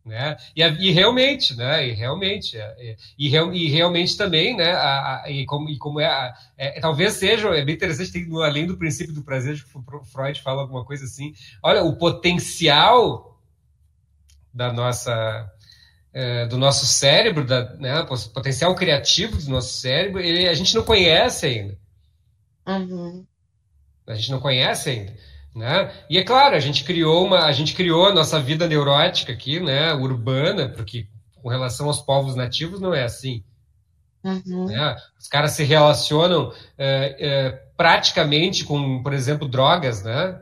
[0.04, 0.36] Né?
[0.56, 1.86] E, e, realmente, né?
[1.86, 4.72] E realmente, é, e, e, realmente também, né?
[4.72, 8.66] A, a, e, como, e como é, é, talvez seja, é bem interessante, tem, além
[8.66, 11.34] do princípio do prazer, que Freud fala alguma coisa assim.
[11.62, 13.38] Olha, o potencial
[14.54, 15.52] da nossa
[16.12, 20.74] é, do nosso cérebro, da, né, o potencial criativo do nosso cérebro, ele, a gente
[20.74, 21.78] não conhece ainda.
[22.66, 23.26] Uhum.
[24.06, 25.14] A gente não conhece ainda.
[25.58, 25.92] Né?
[26.08, 29.58] E é claro, a gente criou uma, a gente criou a nossa vida neurótica aqui,
[29.58, 31.08] né, urbana, porque
[31.42, 33.42] com relação aos povos nativos não é assim.
[34.22, 34.66] Uhum.
[34.66, 34.96] Né?
[35.18, 40.40] Os caras se relacionam é, é, praticamente com, por exemplo, drogas, né?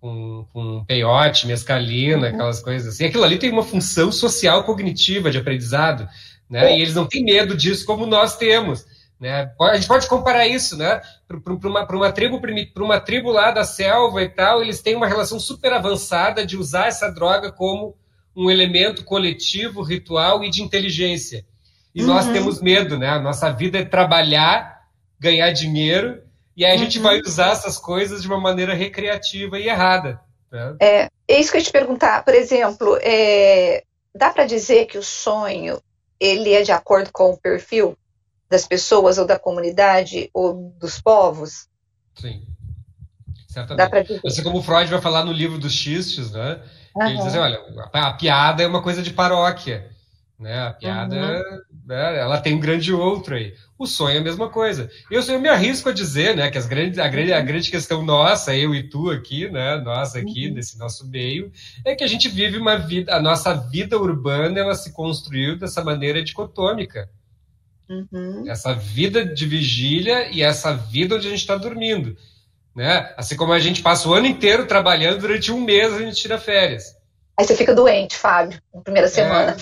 [0.00, 2.34] Com, com peiote, mescalina, uhum.
[2.34, 3.04] aquelas coisas assim.
[3.04, 6.08] Aquilo ali tem uma função social cognitiva de aprendizado,
[6.50, 6.76] né?
[6.76, 8.84] E eles não têm medo disso como nós temos.
[9.22, 9.52] Né?
[9.60, 11.00] A gente pode comparar isso, né?
[11.28, 15.06] Para uma, uma, tribo, para uma tribo lá da selva e tal, eles têm uma
[15.06, 17.96] relação super avançada de usar essa droga como
[18.34, 21.46] um elemento coletivo, ritual e de inteligência.
[21.94, 22.08] E uhum.
[22.08, 23.10] nós temos medo, né?
[23.10, 24.88] A nossa vida é trabalhar,
[25.20, 26.20] ganhar dinheiro,
[26.56, 27.04] e aí a gente uhum.
[27.04, 30.20] vai usar essas coisas de uma maneira recreativa e errada.
[30.50, 30.76] Né?
[30.80, 32.24] É, é isso que eu ia te perguntar.
[32.24, 35.80] Por exemplo, é, dá para dizer que o sonho
[36.18, 37.96] ele é de acordo com o perfil?
[38.52, 41.68] Das pessoas ou da comunidade ou dos povos?
[42.14, 42.42] Sim.
[43.48, 44.20] Certamente.
[44.24, 46.60] Assim como Freud vai falar no livro dos xistes, né?
[46.94, 47.06] Uhum.
[47.06, 47.58] Ele diz assim, olha,
[47.92, 49.90] a piada é uma coisa de paróquia.
[50.38, 50.58] Né?
[50.58, 51.60] A piada, uhum.
[51.86, 53.54] né, ela tem um grande outro aí.
[53.78, 54.90] O sonho é a mesma coisa.
[55.10, 57.46] Eu, eu me arrisco a dizer, né, que as grandes, a, grande, a uhum.
[57.46, 60.54] grande questão nossa, eu e tu aqui, né, nós aqui uhum.
[60.54, 61.50] nesse nosso meio,
[61.86, 65.82] é que a gente vive uma vida, a nossa vida urbana, ela se construiu dessa
[65.82, 67.08] maneira dicotômica.
[67.88, 68.44] Uhum.
[68.48, 72.16] Essa vida de vigília e essa vida onde a gente está dormindo.
[72.74, 73.12] Né?
[73.16, 76.38] Assim como a gente passa o ano inteiro trabalhando, durante um mês a gente tira
[76.38, 76.96] férias.
[77.38, 79.56] Aí você fica doente, Fábio, na primeira semana.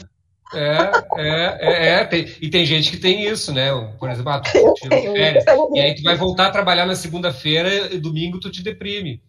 [0.52, 3.70] É, é, é, é tem, e tem gente que tem isso, né?
[3.98, 7.92] Por exemplo, ah, tu tira férias, e aí tu vai voltar a trabalhar na segunda-feira
[7.94, 9.22] e domingo tu te deprime.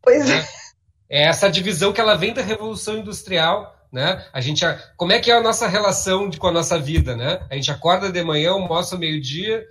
[0.00, 0.38] Pois né?
[0.38, 0.62] é.
[1.12, 4.24] É essa divisão que ela vem da Revolução Industrial, né?
[4.32, 4.64] A gente,
[4.96, 7.40] como é que é a nossa relação de, com a nossa vida, né?
[7.50, 9.64] A gente acorda de manhã, almoça meio-dia,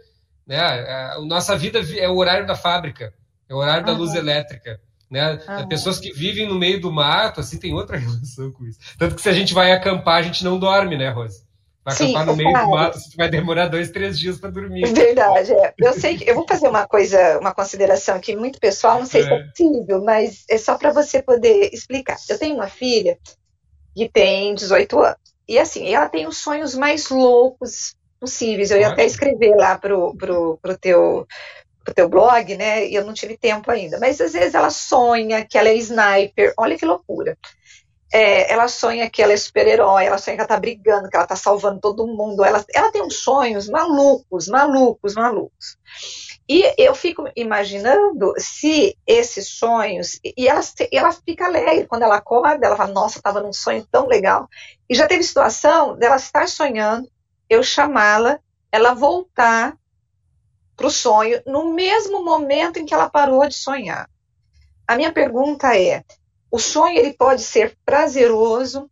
[0.46, 0.60] né?
[0.60, 3.14] A, a, nossa vida é o horário da fábrica,
[3.50, 3.94] é o horário uhum.
[3.94, 4.80] da luz elétrica,
[5.10, 5.40] né?
[5.48, 5.68] Uhum.
[5.68, 8.78] Pessoas que vivem no meio do mato, assim, tem outra relação com isso.
[8.98, 11.44] Tanto que se a gente vai acampar, a gente não dorme, né, Rose?
[11.84, 14.86] Vai Sim, acampar no meio do mato, você vai demorar dois, três dias para dormir.
[14.94, 15.74] Verdade, é.
[15.80, 19.22] Eu sei que eu vou fazer uma coisa, uma consideração aqui muito pessoal, não sei
[19.22, 19.24] é.
[19.24, 22.18] se é possível, mas é só para você poder explicar.
[22.30, 23.18] Eu tenho uma filha
[23.96, 25.18] que tem 18 anos.
[25.48, 28.72] E assim, ela tem os sonhos mais loucos possíveis.
[28.72, 31.28] Eu ia até escrever lá pro, pro, pro teu
[31.84, 32.88] pro teu blog, né?
[32.88, 34.00] E eu não tive tempo ainda.
[34.00, 36.54] Mas às vezes ela sonha que ela é sniper.
[36.58, 37.38] Olha que loucura.
[38.14, 41.26] É, ela sonha que ela é super-herói, ela sonha que ela tá brigando, que ela
[41.26, 42.44] tá salvando todo mundo.
[42.44, 45.78] Ela, ela tem uns sonhos malucos, malucos, malucos.
[46.54, 50.60] E eu fico imaginando se esses sonhos, e ela,
[50.92, 54.50] ela fica alegre quando ela acorda, ela fala, nossa, estava num sonho tão legal.
[54.90, 57.10] E já teve situação dela estar sonhando,
[57.50, 58.38] eu chamá-la,
[58.70, 59.78] ela voltar
[60.76, 64.10] para o sonho no mesmo momento em que ela parou de sonhar.
[64.86, 66.04] A minha pergunta é:
[66.52, 68.92] o sonho ele pode ser prazeroso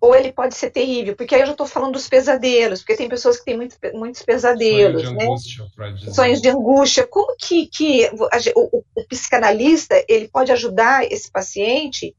[0.00, 3.08] ou ele pode ser terrível, porque aí eu já estou falando dos pesadelos, porque tem
[3.08, 5.24] pessoas que têm muito, muitos pesadelos, Sonho de né?
[5.24, 5.66] Angústia,
[6.12, 7.06] Sonhos de angústia.
[7.06, 8.08] Como que, que
[8.54, 12.14] o, o, psicanalista ele pode ajudar esse paciente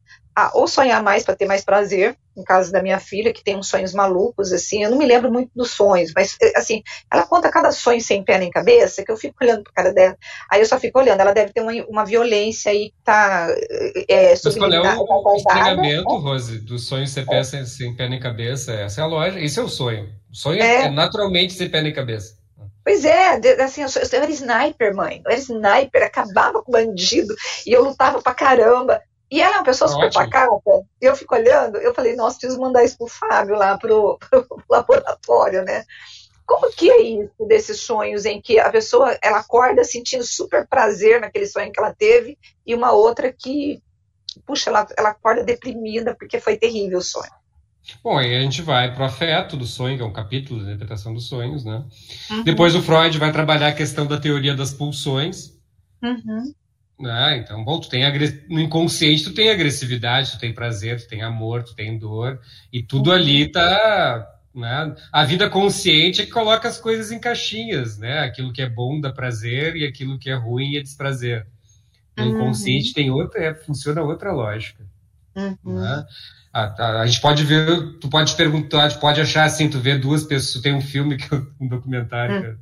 [0.46, 3.58] a ou sonhar mais para ter mais prazer, no caso da minha filha, que tem
[3.58, 7.26] uns sonhos malucos, assim, eu não me lembro muito dos sonhos, mas, eh, assim, ela
[7.26, 10.18] conta cada sonho sem pé nem cabeça, que eu fico olhando para cara dela,
[10.50, 13.48] aí eu só fico olhando, ela deve ter uma, uma violência aí que tá
[14.08, 18.08] é, Mas qual é o, o estranhamento, Rose, dos sonhos sem pé, sem, sem pé
[18.08, 18.74] nem cabeça?
[18.74, 20.10] Essa é a lógica, esse é o sonho.
[20.32, 22.40] O sonho é, é naturalmente sem pé nem cabeça.
[22.84, 25.22] Pois é, assim, eu, eu, era sniper, mãe.
[25.26, 29.02] Eu era sniper, acabava com bandido e eu lutava pra caramba.
[29.32, 30.86] E ela é uma pessoa super pacata.
[31.02, 34.64] E eu fico olhando, eu falei, nossa, preciso mandar isso pro Fábio lá pro, pro
[34.70, 35.84] laboratório, né?
[36.46, 41.22] Como que é isso desses sonhos em que a pessoa ela acorda sentindo super prazer
[41.22, 43.84] naquele sonho que ela teve e uma outra que,
[44.48, 47.32] puxa, ela, ela acorda deprimida porque foi terrível o sonho?
[48.04, 50.72] Bom, aí a gente vai para o afeto do sonho, que é um capítulo da
[50.72, 51.84] interpretação dos sonhos, né?
[52.32, 52.44] Uhum.
[52.44, 55.54] Depois o Freud vai trabalhar a questão da teoria das pulsões.
[56.02, 56.54] Uhum.
[57.00, 57.38] Né?
[57.38, 58.04] Então, bom, tu tem
[58.50, 62.42] no inconsciente tu tem agressividade, tu tem prazer, tu tem amor, tu tem dor,
[62.74, 63.16] e tudo uhum.
[63.16, 64.96] ali tá né?
[65.12, 68.20] A vida consciente é que coloca as coisas em caixinhas, né?
[68.20, 71.48] Aquilo que é bom dá prazer e aquilo que é ruim é desprazer.
[72.18, 72.30] O uhum.
[72.30, 74.84] inconsciente tem outra, é, funciona outra lógica.
[75.66, 75.80] Uhum.
[75.80, 76.06] Né?
[76.52, 79.98] A, a, a, gente pode ver, tu pode perguntar, tu pode achar assim, tu vê
[79.98, 81.28] duas pessoas, tem um filme, que,
[81.60, 82.58] um documentário uhum.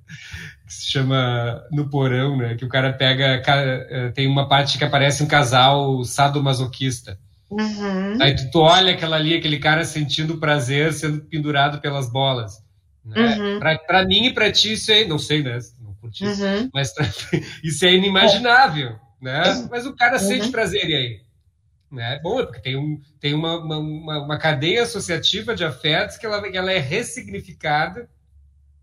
[0.67, 2.55] que se chama No Porão, né?
[2.55, 7.17] Que o cara pega, eh, tem uma parte que aparece um casal sadomasoquista.
[7.49, 8.21] Uhum.
[8.21, 12.61] Aí tu, tu, olha aquela ali, aquele cara sentindo prazer sendo pendurado pelas bolas.
[13.05, 13.37] Né?
[13.37, 13.59] Uhum.
[13.59, 15.57] Pra, pra mim e pra ti isso é, não sei, né?
[15.81, 16.69] Não curti isso, uhum.
[16.73, 16.93] mas
[17.63, 19.65] isso é inimaginável, né?
[19.71, 20.51] Mas o cara sente uhum.
[20.51, 21.26] prazer, e aí?
[21.91, 22.19] Né?
[22.21, 26.45] Bom, é porque tem, um, tem uma, uma, uma cadeia associativa de afetos que ela,
[26.47, 28.09] ela é ressignificada.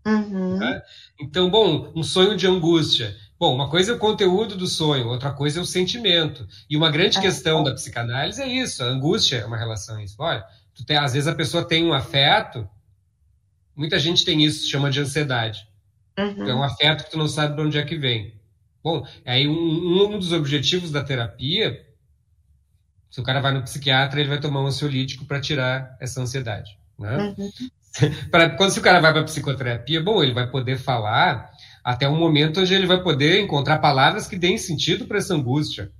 [0.05, 0.57] Uhum.
[0.57, 0.81] Né?
[1.19, 3.15] Então, bom, um sonho de angústia.
[3.39, 6.47] Bom, uma coisa é o conteúdo do sonho, outra coisa é o sentimento.
[6.69, 10.03] E uma grande ah, questão da psicanálise é isso, a angústia é uma relação a
[10.03, 10.15] isso.
[10.19, 10.43] Olha,
[10.87, 12.67] tem, às vezes a pessoa tem um afeto,
[13.75, 15.67] muita gente tem isso, chama de ansiedade.
[16.17, 16.47] Uhum.
[16.47, 18.33] É um afeto que tu não sabe de onde é que vem.
[18.81, 21.84] Bom, aí um, um dos objetivos da terapia,
[23.15, 26.77] se o cara vai no psiquiatra, ele vai tomar um ansiolítico para tirar essa ansiedade.
[26.99, 27.33] Né?
[27.37, 27.49] Uhum.
[28.29, 31.49] pra, quando se o cara vai para psicoterapia, bom, ele vai poder falar
[31.81, 35.93] até um momento onde ele vai poder encontrar palavras que deem sentido para essa angústia.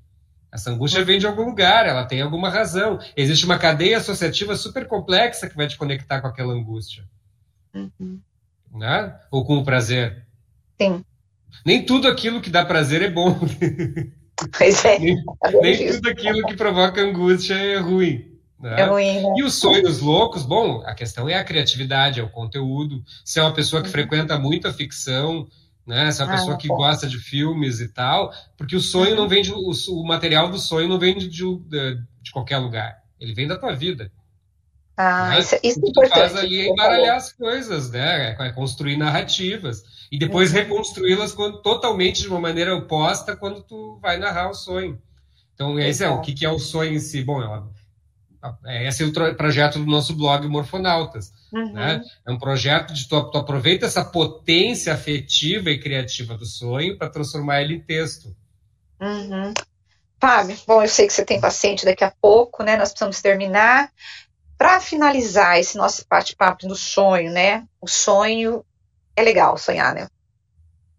[0.51, 2.99] Essa angústia vem de algum lugar, ela tem alguma razão.
[3.15, 7.05] Existe uma cadeia associativa super complexa que vai te conectar com aquela angústia.
[7.73, 8.19] Uhum.
[8.73, 9.17] Né?
[9.31, 10.25] Ou com o prazer.
[10.81, 11.01] Sim.
[11.65, 13.39] Nem tudo aquilo que dá prazer é bom.
[14.57, 14.99] Pois é.
[14.99, 15.23] nem,
[15.61, 18.35] nem tudo aquilo que provoca angústia é ruim.
[18.59, 18.81] Né?
[18.81, 19.33] É ruim, né?
[19.37, 23.03] E os sonhos loucos, bom, a questão é a criatividade, é o conteúdo.
[23.23, 23.93] Se é uma pessoa que uhum.
[23.93, 25.47] frequenta muito a ficção,
[25.85, 26.11] né?
[26.11, 26.77] Se é uma ah, pessoa que bom.
[26.77, 29.17] gosta de filmes e tal, porque o sonho uhum.
[29.17, 31.45] não vem de, o, o, material do sonho não vem de, de,
[32.21, 34.11] de, qualquer lugar, ele vem da tua vida.
[34.97, 35.39] Ah, né?
[35.39, 38.35] isso, isso o que tu faz ali é embaralhar as coisas, né?
[38.39, 40.57] É, é construir narrativas e depois uhum.
[40.57, 45.01] reconstruí-las totalmente de uma maneira oposta quando tu vai narrar o sonho.
[45.53, 47.23] Então, esse é o que, que é o sonho em si.
[47.23, 47.41] Bom,
[48.65, 51.71] é, esse é o projeto do nosso blog Morfonautas Uhum.
[51.71, 52.03] Né?
[52.27, 57.09] É um projeto de tu, tu aproveita essa potência afetiva e criativa do sonho para
[57.09, 58.35] transformar ele em texto.
[58.99, 59.53] Uhum.
[60.19, 62.75] Fábio, bom, eu sei que você tem paciente daqui a pouco, né?
[62.75, 63.89] Nós precisamos terminar.
[64.57, 67.67] Para finalizar esse nosso bate-papo do sonho, né?
[67.81, 68.63] O sonho
[69.15, 70.07] é legal sonhar, né?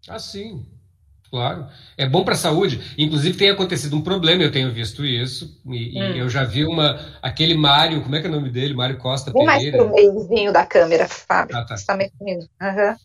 [0.09, 0.65] Ah, sim.
[1.31, 1.67] Claro.
[1.97, 2.81] É bom para a saúde.
[2.97, 5.61] Inclusive, tem acontecido um problema, eu tenho visto isso.
[5.67, 6.15] E, hum.
[6.15, 7.01] e eu já vi uma.
[7.21, 8.75] Aquele Mário, como é que é o nome dele?
[8.75, 9.85] Mário Costa Vem Pereira.
[9.85, 11.57] mais pro da câmera, Fábio.
[11.57, 11.77] Ah, tá.
[11.77, 12.49] Você está mexendo.
[12.63, 12.97] Uhum.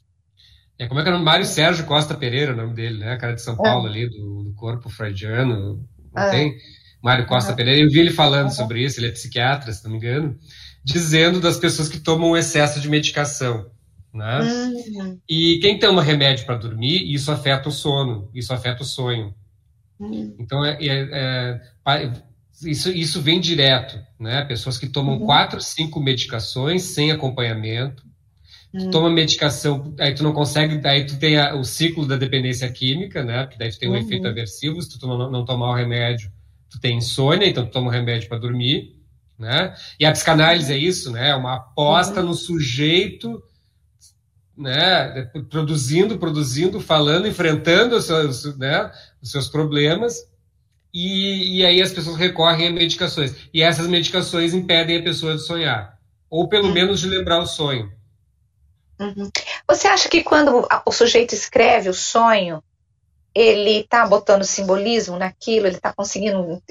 [0.78, 1.26] É, como é que é o nome?
[1.26, 3.18] Mário Sérgio Costa Pereira, o nome dele, né?
[3.18, 5.84] Cara de São Paulo ali, do, do corpo freudiano.
[6.14, 6.58] Não tem?
[7.02, 7.82] Mário Costa Pereira.
[7.82, 10.38] Eu vi ele falando sobre isso, ele é psiquiatra, se não me engano,
[10.84, 13.70] dizendo das pessoas que tomam excesso de medicação.
[14.14, 14.42] Né?
[14.42, 15.20] Uhum.
[15.28, 19.34] E quem toma remédio para dormir, isso afeta o sono, isso afeta o sonho.
[20.00, 20.36] Uhum.
[20.38, 22.12] Então, é, é, é,
[22.64, 24.00] isso, isso vem direto.
[24.20, 24.44] Né?
[24.46, 25.26] Pessoas que tomam uhum.
[25.26, 28.04] quatro, cinco medicações sem acompanhamento,
[28.72, 32.72] tu toma medicação, aí tu não consegue, aí tu tem a, o ciclo da dependência
[32.72, 33.44] química, né?
[33.44, 36.32] Porque daí tu tem um efeito aversivo, se tu não, não tomar o remédio,
[36.72, 38.96] tu tem insônia, então tu toma o remédio para dormir,
[39.38, 39.76] né?
[40.00, 41.30] E a psicanálise é isso, né?
[41.30, 43.44] É uma aposta no sujeito
[44.58, 50.30] né, produzindo, produzindo, falando, enfrentando os seus, né, os seus problemas,
[50.94, 53.34] e, e, aí as pessoas recorrem a medicações.
[53.54, 55.98] E essas medicações impedem a pessoa de sonhar,
[56.30, 56.74] ou pelo uhum.
[56.74, 57.92] menos de lembrar o sonho.
[59.00, 59.32] Uhum.
[59.68, 62.62] Você acha que quando o sujeito escreve o sonho,
[63.34, 66.62] ele está botando simbolismo naquilo, ele está conseguindo,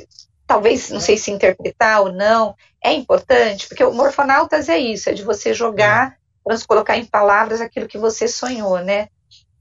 [0.46, 5.12] talvez, não sei se interpretar ou não, é importante, porque o Morfonautas é isso, é
[5.12, 6.18] de você jogar
[6.66, 9.08] colocar em palavras aquilo que você sonhou, né?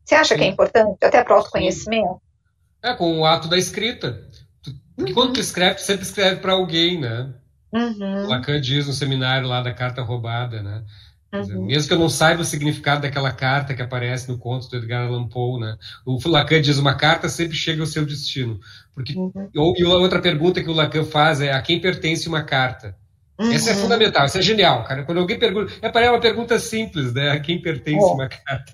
[0.04, 0.40] Você acha Sim.
[0.40, 2.22] que é importante, até para o autoconhecimento?
[2.82, 4.24] É, com o ato da escrita.
[4.96, 5.14] Porque uhum.
[5.14, 7.32] quando tu escreve, tu sempre escreve para alguém, né?
[7.72, 8.28] Uhum.
[8.28, 10.84] Lacan diz no seminário lá da carta roubada, né?
[11.32, 11.66] Uhum.
[11.66, 15.08] Mesmo que eu não saiba o significado daquela carta que aparece no conto do Edgar
[15.08, 15.78] Allan Poe, né?
[16.06, 18.60] O Lacan diz uma carta sempre chega ao seu destino.
[18.96, 19.50] Porque uhum.
[19.56, 22.96] ou, e outra pergunta que o Lacan faz é a quem pertence uma carta.
[23.40, 23.54] Uhum.
[23.54, 25.04] Essa é fundamental, isso é genial, cara.
[25.04, 27.30] Quando alguém pergunta, é uma pergunta simples, né?
[27.30, 28.74] A quem pertence uma carta?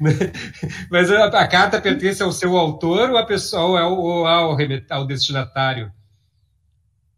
[0.90, 4.56] Mas a, a, carta pertence ao seu autor ou, a pessoa, ou ao, ou ao,
[4.90, 5.90] ao destinatário?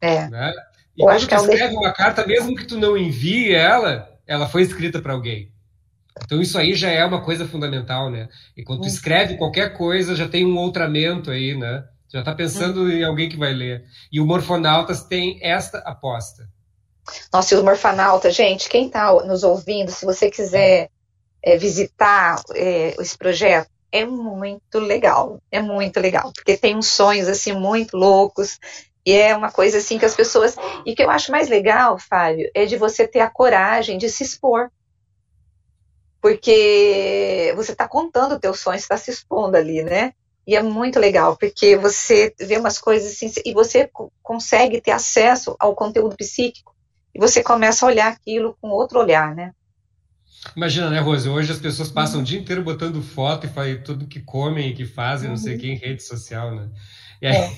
[0.01, 0.29] É.
[0.29, 0.53] Né?
[0.97, 4.47] E Eu quando tu é escreve uma carta, mesmo que tu não envie ela, ela
[4.47, 5.51] foi escrita para alguém.
[6.25, 8.29] Então isso aí já é uma coisa fundamental, né?
[8.57, 8.89] E quando tu uhum.
[8.89, 11.85] escreve qualquer coisa, já tem um outramento aí, né?
[12.13, 12.91] Já está pensando uhum.
[12.91, 13.85] em alguém que vai ler.
[14.13, 16.49] E o Morfonautas tem esta aposta.
[17.33, 20.91] Nossa, e o Morfonauta, gente, quem está nos ouvindo, se você quiser
[21.43, 27.27] é, visitar é, esse projeto, é muito legal, é muito legal, porque tem uns sonhos
[27.27, 28.59] assim muito loucos,
[29.09, 30.55] e é uma coisa assim que as pessoas.
[30.85, 34.23] E que eu acho mais legal, Fábio, é de você ter a coragem de se
[34.23, 34.71] expor.
[36.21, 40.13] Porque você está contando o teu sonho, está se expondo ali, né?
[40.47, 43.91] E é muito legal, porque você vê umas coisas assim, e você
[44.23, 46.77] consegue ter acesso ao conteúdo psíquico,
[47.15, 49.53] e você começa a olhar aquilo com outro olhar, né?
[50.55, 51.31] Imagina, né, Rose?
[51.31, 54.75] Hoje as pessoas passam o dia inteiro botando foto e fazem tudo que comem e
[54.75, 56.69] que fazem, não sei o que, em rede social, né?
[57.21, 57.51] E aí, é.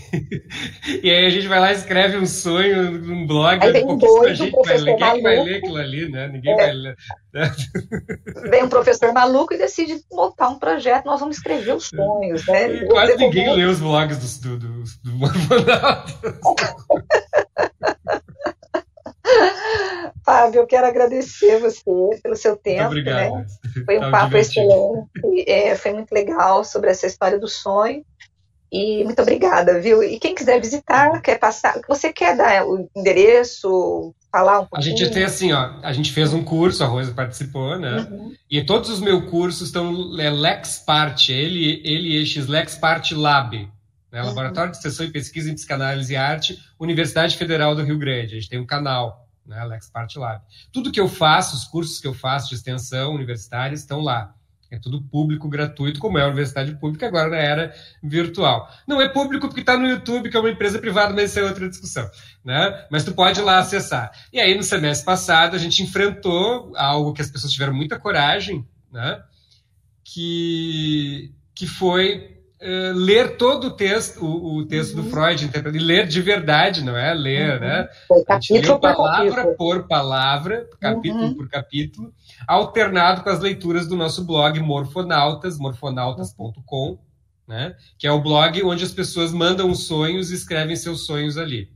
[1.02, 4.56] e aí, a gente vai lá e escreve um sonho num blog, aí pouquíssima gente
[4.64, 4.96] vai ler.
[4.96, 6.28] Quem vai ler aquilo ali, né?
[6.28, 6.56] Ninguém é.
[6.56, 6.96] vai ler.
[7.34, 7.52] Né?
[8.50, 12.72] Vem um professor maluco e decide montar um projeto, nós vamos escrever os sonhos, né?
[12.72, 15.20] E quase ninguém lê os blogs do, do, do, do
[20.24, 21.82] Fábio, eu quero agradecer você
[22.22, 22.86] pelo seu tempo.
[22.86, 23.34] Obrigado.
[23.34, 23.46] Né?
[23.84, 25.08] Foi um papo excelente.
[25.46, 28.04] É, foi muito legal sobre essa história do sonho.
[28.72, 30.02] E muito obrigada, viu?
[30.02, 34.94] E quem quiser visitar, quer passar, você quer dar o endereço, falar um pouquinho?
[34.94, 38.06] A gente tem assim, ó, a gente fez um curso, a Rosa participou, né?
[38.08, 38.32] Uhum.
[38.48, 43.68] E todos os meus cursos estão é LexPart, ele, ele X LexPart Lab,
[44.12, 44.20] né?
[44.20, 44.28] Uhum.
[44.28, 48.36] Laboratório de Extensão e Pesquisa em Psicanálise e Arte, Universidade Federal do Rio Grande.
[48.36, 49.64] A gente tem um canal, né?
[49.64, 50.42] LexPart Lab.
[50.72, 54.32] Tudo que eu faço, os cursos que eu faço de extensão universitária estão lá.
[54.70, 58.68] É tudo público, gratuito, como é a universidade pública agora na era virtual.
[58.86, 61.42] Não é público porque está no YouTube, que é uma empresa privada, mas isso é
[61.42, 62.08] outra discussão.
[62.44, 62.86] Né?
[62.88, 64.12] Mas tu pode ir lá acessar.
[64.32, 68.64] E aí, no semestre passado, a gente enfrentou algo que as pessoas tiveram muita coragem,
[68.92, 69.20] né?
[70.04, 75.04] que, que foi Uh, ler todo o texto, o, o texto uhum.
[75.04, 77.60] do Freud, e ler de verdade, não é ler, uhum.
[77.60, 77.88] né?
[78.28, 81.34] a gente leu palavra por palavra, capítulo uhum.
[81.34, 82.12] por capítulo,
[82.46, 86.98] alternado com as leituras do nosso blog Morfonautas, morfonautas.com,
[87.46, 87.76] né?
[87.98, 91.70] Que é o blog onde as pessoas mandam os sonhos e escrevem seus sonhos ali.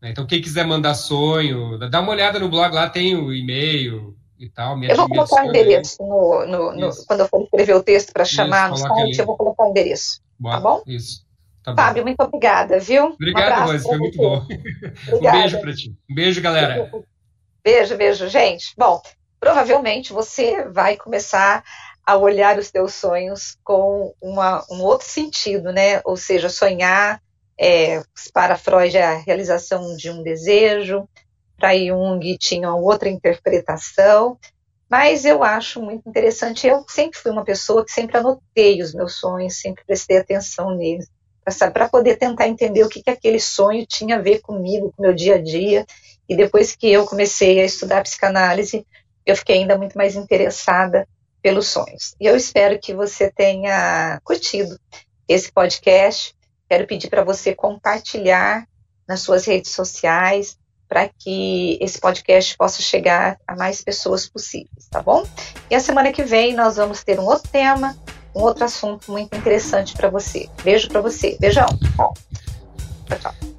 [0.00, 0.10] Né?
[0.10, 4.48] Então, quem quiser mandar sonho, dá uma olhada no blog, lá tem o e-mail, e
[4.48, 4.82] tal.
[4.82, 8.24] eu vou colocar o endereço no, no, no, quando eu for escrever o texto para
[8.24, 10.20] chamar Isso, no site, eu vou colocar o endereço.
[10.38, 10.82] Boa, tá bom?
[10.86, 11.24] Isso.
[11.62, 13.06] Tá Fábio, muito obrigada, viu?
[13.06, 14.46] Obrigado, um Rose, foi muito bom.
[15.14, 15.96] um beijo para ti.
[16.10, 16.90] Um beijo, galera.
[17.64, 18.74] Beijo, beijo, gente.
[18.76, 19.00] Bom,
[19.40, 21.64] provavelmente você vai começar
[22.06, 26.00] a olhar os teus sonhos com uma, um outro sentido, né?
[26.04, 27.20] Ou seja, sonhar
[27.58, 31.08] é, para Freud é a realização de um desejo,
[31.56, 34.38] para Jung tinha outra interpretação,
[34.90, 36.66] mas eu acho muito interessante.
[36.66, 41.08] Eu sempre fui uma pessoa que sempre anotei os meus sonhos, sempre prestei atenção neles,
[41.72, 45.06] para poder tentar entender o que, que aquele sonho tinha a ver comigo, com o
[45.06, 45.86] meu dia a dia.
[46.28, 48.86] E depois que eu comecei a estudar psicanálise,
[49.26, 51.06] eu fiquei ainda muito mais interessada
[51.42, 52.14] pelos sonhos.
[52.20, 54.78] E eu espero que você tenha curtido
[55.28, 56.34] esse podcast.
[56.68, 58.66] Quero pedir para você compartilhar
[59.06, 60.56] nas suas redes sociais,
[60.88, 65.26] para que esse podcast possa chegar a mais pessoas possíveis, tá bom?
[65.70, 67.96] E a semana que vem nós vamos ter um outro tema,
[68.34, 70.48] um outro assunto muito interessante para você.
[70.62, 71.36] Beijo para você.
[71.38, 71.66] Beijão.
[71.96, 72.14] Tchau,
[73.20, 73.53] tchau.